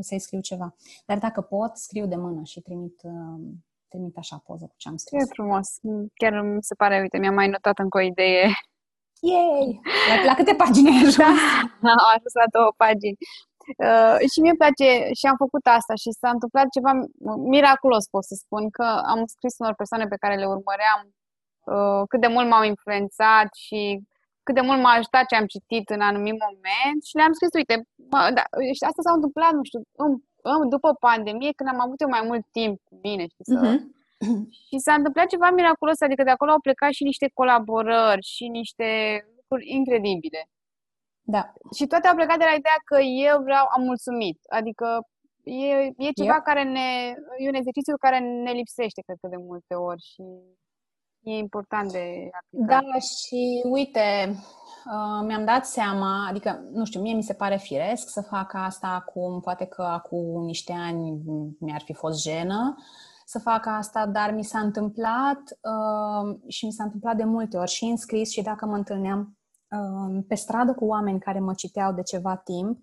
[0.00, 0.74] să-i scriu ceva.
[1.06, 3.40] Dar dacă pot, scriu de mână și trimit uh,
[3.96, 5.22] trimit așa poză cu ce am scris.
[5.22, 5.68] E frumos.
[6.20, 8.46] Chiar mi se pare, uite, mi-am mai notat încă o idee.
[9.30, 9.68] Yay!
[10.08, 11.16] La, la câte pagini ai ajuns?
[11.84, 13.18] Da, am ajuns la două pagini.
[13.86, 14.88] Uh, și mie îmi place
[15.18, 16.92] și am făcut asta și s-a întâmplat ceva
[17.54, 21.00] miraculos, pot să spun, că am scris unor persoane pe care le urmăream
[21.72, 23.80] uh, cât de mult m-au influențat și
[24.46, 27.74] cât de mult m-a ajutat ce am citit în anumit moment și le-am scris, uite,
[28.12, 28.44] mă, da,
[28.78, 30.10] și asta s-a întâmplat, nu știu, în
[30.68, 33.58] după pandemie, când am avut eu mai mult timp cu mine, știi, să...
[33.60, 33.94] Uh-huh.
[34.68, 38.88] Și s-a întâmplat ceva miraculos, adică de acolo au plecat și niște colaborări și niște
[39.36, 40.48] lucruri incredibile.
[41.22, 41.52] Da.
[41.76, 44.38] Și toate au plecat de la ideea că eu vreau, am mulțumit.
[44.48, 44.86] Adică
[45.42, 45.70] e,
[46.06, 46.44] e ceva yep.
[46.44, 46.88] care ne,
[47.38, 50.22] e un exercițiu care ne lipsește, cred că, de multe ori și
[51.22, 52.82] e important de aplicat.
[52.82, 54.65] Da, și uite, Uh,
[55.26, 59.40] mi-am dat seama, adică, nu știu, mie mi se pare firesc să fac asta acum,
[59.40, 61.22] poate că acum niște ani
[61.58, 62.74] mi-ar fi fost jenă
[63.28, 67.70] să fac asta, dar mi s-a întâmplat uh, și mi s-a întâmplat de multe ori
[67.70, 69.38] și în scris și dacă mă întâlneam
[69.70, 72.78] uh, pe stradă cu oameni care mă citeau de ceva timp,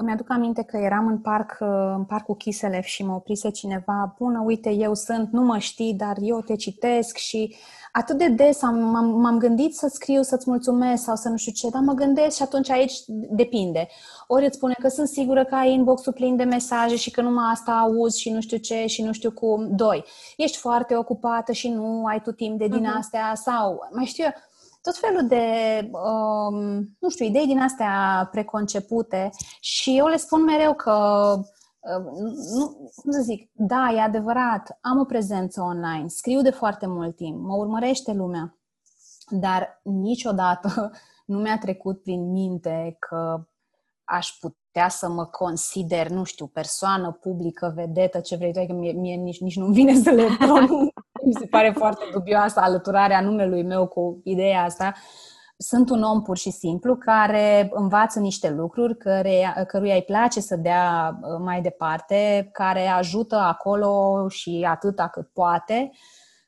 [0.00, 1.56] îmi aduc aminte că eram în parc,
[1.96, 6.16] în parcul Chiselev și mă oprise cineva, bună, uite, eu sunt, nu mă știi, dar
[6.20, 7.56] eu te citesc și
[7.92, 11.52] atât de des am, m-am, m-am gândit să scriu, să-ți mulțumesc sau să nu știu
[11.52, 12.94] ce, dar mă gândesc și atunci aici
[13.30, 13.88] depinde.
[14.26, 17.50] Ori îți spune că sunt sigură că ai inbox-ul plin de mesaje și că numai
[17.52, 19.68] asta auzi și nu știu ce și nu știu cum.
[19.76, 20.04] Doi,
[20.36, 22.98] ești foarte ocupată și nu ai tu timp de din uh-huh.
[22.98, 24.30] astea sau mai știu eu,
[24.88, 25.44] tot felul de,
[25.92, 26.56] um,
[26.98, 29.30] nu știu, idei din astea preconcepute
[29.60, 30.92] și eu le spun mereu că
[32.54, 37.16] nu, cum să zic, da, e adevărat, am o prezență online, scriu de foarte mult
[37.16, 38.58] timp, mă urmărește lumea,
[39.30, 40.90] dar niciodată
[41.32, 43.46] nu mi-a trecut prin minte că
[44.04, 48.92] aș putea să mă consider, nu știu, persoană publică, vedetă, ce vrei tu, că mie,
[48.92, 50.92] mie nici, nici nu-mi vine să le pronunț.
[51.28, 54.92] Mi se pare foarte dubioasă alăturarea numelui meu cu ideea asta.
[55.56, 60.56] sunt un om pur și simplu care învață niște lucruri, care, căruia îi place să
[60.56, 65.90] dea uh, mai departe, care ajută acolo și atâta cât poate.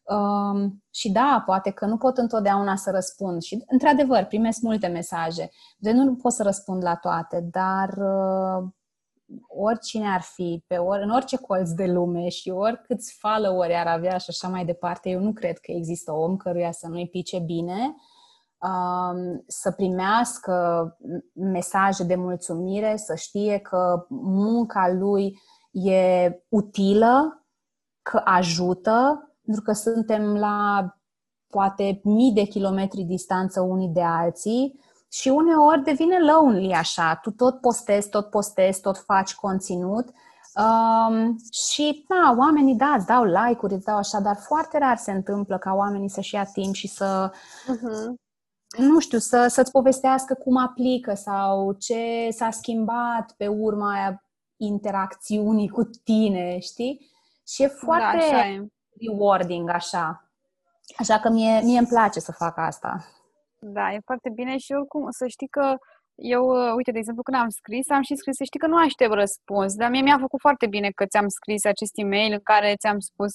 [0.02, 5.50] Um, și da, poate că nu pot întotdeauna să răspund și, într-adevăr, primesc multe mesaje.
[5.78, 8.68] De nu pot să răspund la toate, dar uh,
[9.48, 14.16] oricine ar fi, pe or, în orice colț de lume și oricâți follower ar avea
[14.16, 17.94] și așa mai departe, eu nu cred că există om căruia să nu-i pice bine
[18.60, 20.96] um, să primească
[21.32, 25.38] mesaje de mulțumire, să știe că munca lui
[25.70, 27.44] e utilă,
[28.02, 30.88] că ajută, pentru că suntem la
[31.46, 34.80] poate mii de kilometri distanță unii de alții
[35.12, 37.18] și uneori devine lonely așa.
[37.22, 40.08] Tu tot postezi, tot postezi, tot faci conținut
[40.54, 45.12] um, și, da, oamenii, da, îți dau like-uri, îți dau așa, dar foarte rar se
[45.12, 48.28] întâmplă ca oamenii să-și ia timp și să uh-huh
[48.76, 54.24] nu știu, să, să-ți povestească cum aplică sau ce s-a schimbat pe urma aia
[54.56, 57.10] interacțiunii cu tine, știi?
[57.46, 58.66] Și e da, foarte da, așa e.
[59.06, 60.30] rewarding așa.
[60.96, 63.04] Așa că mie, mie îmi place să fac asta.
[63.60, 65.76] Da, e foarte bine și oricum să știi că
[66.14, 68.76] eu, uh, uite, de exemplu, când am scris, am și scris să știi că nu
[68.76, 72.74] aștept răspuns, dar mie mi-a făcut foarte bine că ți-am scris acest e-mail în care
[72.78, 73.32] ți-am spus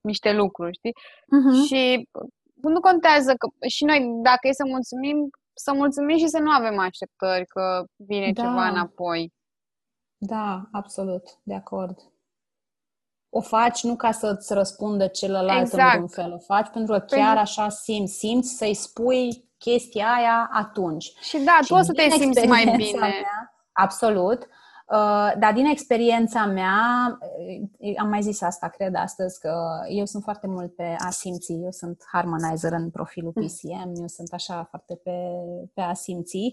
[0.00, 0.92] niște lucruri, știi?
[1.36, 1.66] Uh-huh.
[1.66, 2.08] Și
[2.54, 6.78] nu contează că și noi, dacă e să mulțumim, să mulțumim și să nu avem
[6.78, 8.42] așteptări că vine da.
[8.42, 9.32] ceva înapoi.
[10.16, 11.98] Da, absolut, de acord.
[13.36, 16.00] O faci nu ca să-ți răspundă celălalt exact.
[16.00, 17.40] într-un fel, o faci pentru că chiar pentru...
[17.40, 21.12] așa simți, simți să-i spui chestia aia atunci.
[21.20, 22.98] Și da, și tu o să te simți mai bine.
[22.98, 24.48] Mea, absolut.
[24.86, 27.18] Uh, dar din experiența mea,
[27.78, 29.54] uh, am mai zis asta, cred, astăzi, că
[29.88, 31.52] eu sunt foarte mult pe a simți.
[31.52, 33.46] Eu sunt harmonizer în profilul mm.
[33.46, 35.16] PCM, eu sunt așa foarte pe,
[35.74, 36.52] pe a simți.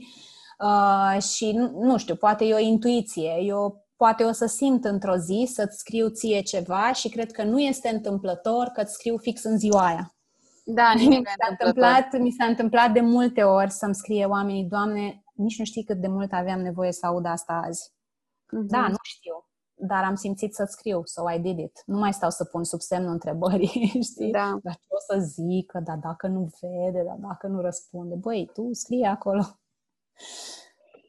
[0.59, 3.32] Uh, și nu, nu știu, poate e o intuiție.
[3.41, 7.59] Eu poate o să simt într-o zi să-ți scriu ție ceva și cred că nu
[7.59, 10.16] este întâmplător că îți scriu fix în ziua aia.
[10.64, 15.59] Da, mi s-a întâmplat, mi s-a întâmplat de multe ori să-mi scrie oamenii, Doamne, nici
[15.59, 17.91] nu știi cât de mult aveam nevoie să aud asta azi.
[17.91, 18.68] Mm-hmm.
[18.68, 21.82] Da, nu știu, dar am simțit să scriu, so I did it.
[21.86, 24.32] Nu mai stau să pun sub semnul întrebării, știi?
[24.32, 24.59] Da.
[24.64, 28.70] Dar ce o să zică, dar dacă nu vede, dar dacă nu răspunde, băi, tu
[28.72, 29.43] scrie acolo.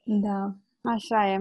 [0.05, 0.55] Da.
[0.83, 1.39] Așa e.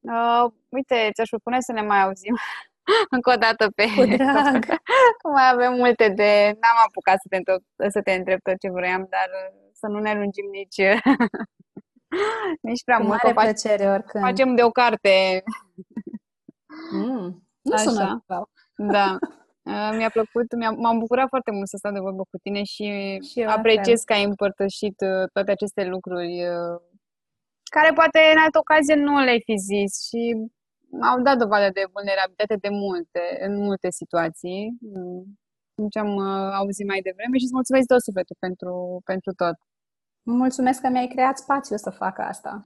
[0.00, 2.36] Uh, uite, ți-aș propune să ne mai auzim
[3.16, 3.84] încă o dată pe...
[3.96, 4.64] Cu drag!
[5.18, 6.30] Că mai avem multe de...
[6.60, 9.28] N-am apucat să te, întreb, să te întreb tot ce vroiam, dar
[9.72, 10.80] să nu ne lungim nici
[12.68, 13.22] Nici prea Cu mult.
[13.22, 14.24] Mare plăcere oricând.
[14.24, 15.42] Facem de o carte.
[16.92, 17.82] Mm, nu Așa.
[17.82, 18.48] sună rău.
[18.76, 19.18] Da.
[19.62, 23.18] Uh, mi-a plăcut, mi-a, m-am bucurat foarte mult să stau de vorbă cu tine și,
[23.30, 26.80] și apreciez că ai împărtășit uh, toate aceste lucruri uh,
[27.70, 30.22] care poate în altă ocazie nu le-ai fi zis și
[31.00, 34.78] au dat dovadă de vulnerabilitate de multe, în multe situații,
[35.74, 36.18] cum ce am
[36.60, 39.56] auzit mai devreme și îți mulțumesc de sufletul pentru, pentru tot.
[40.22, 42.64] Mulțumesc că mi-ai creat spațiu să fac asta.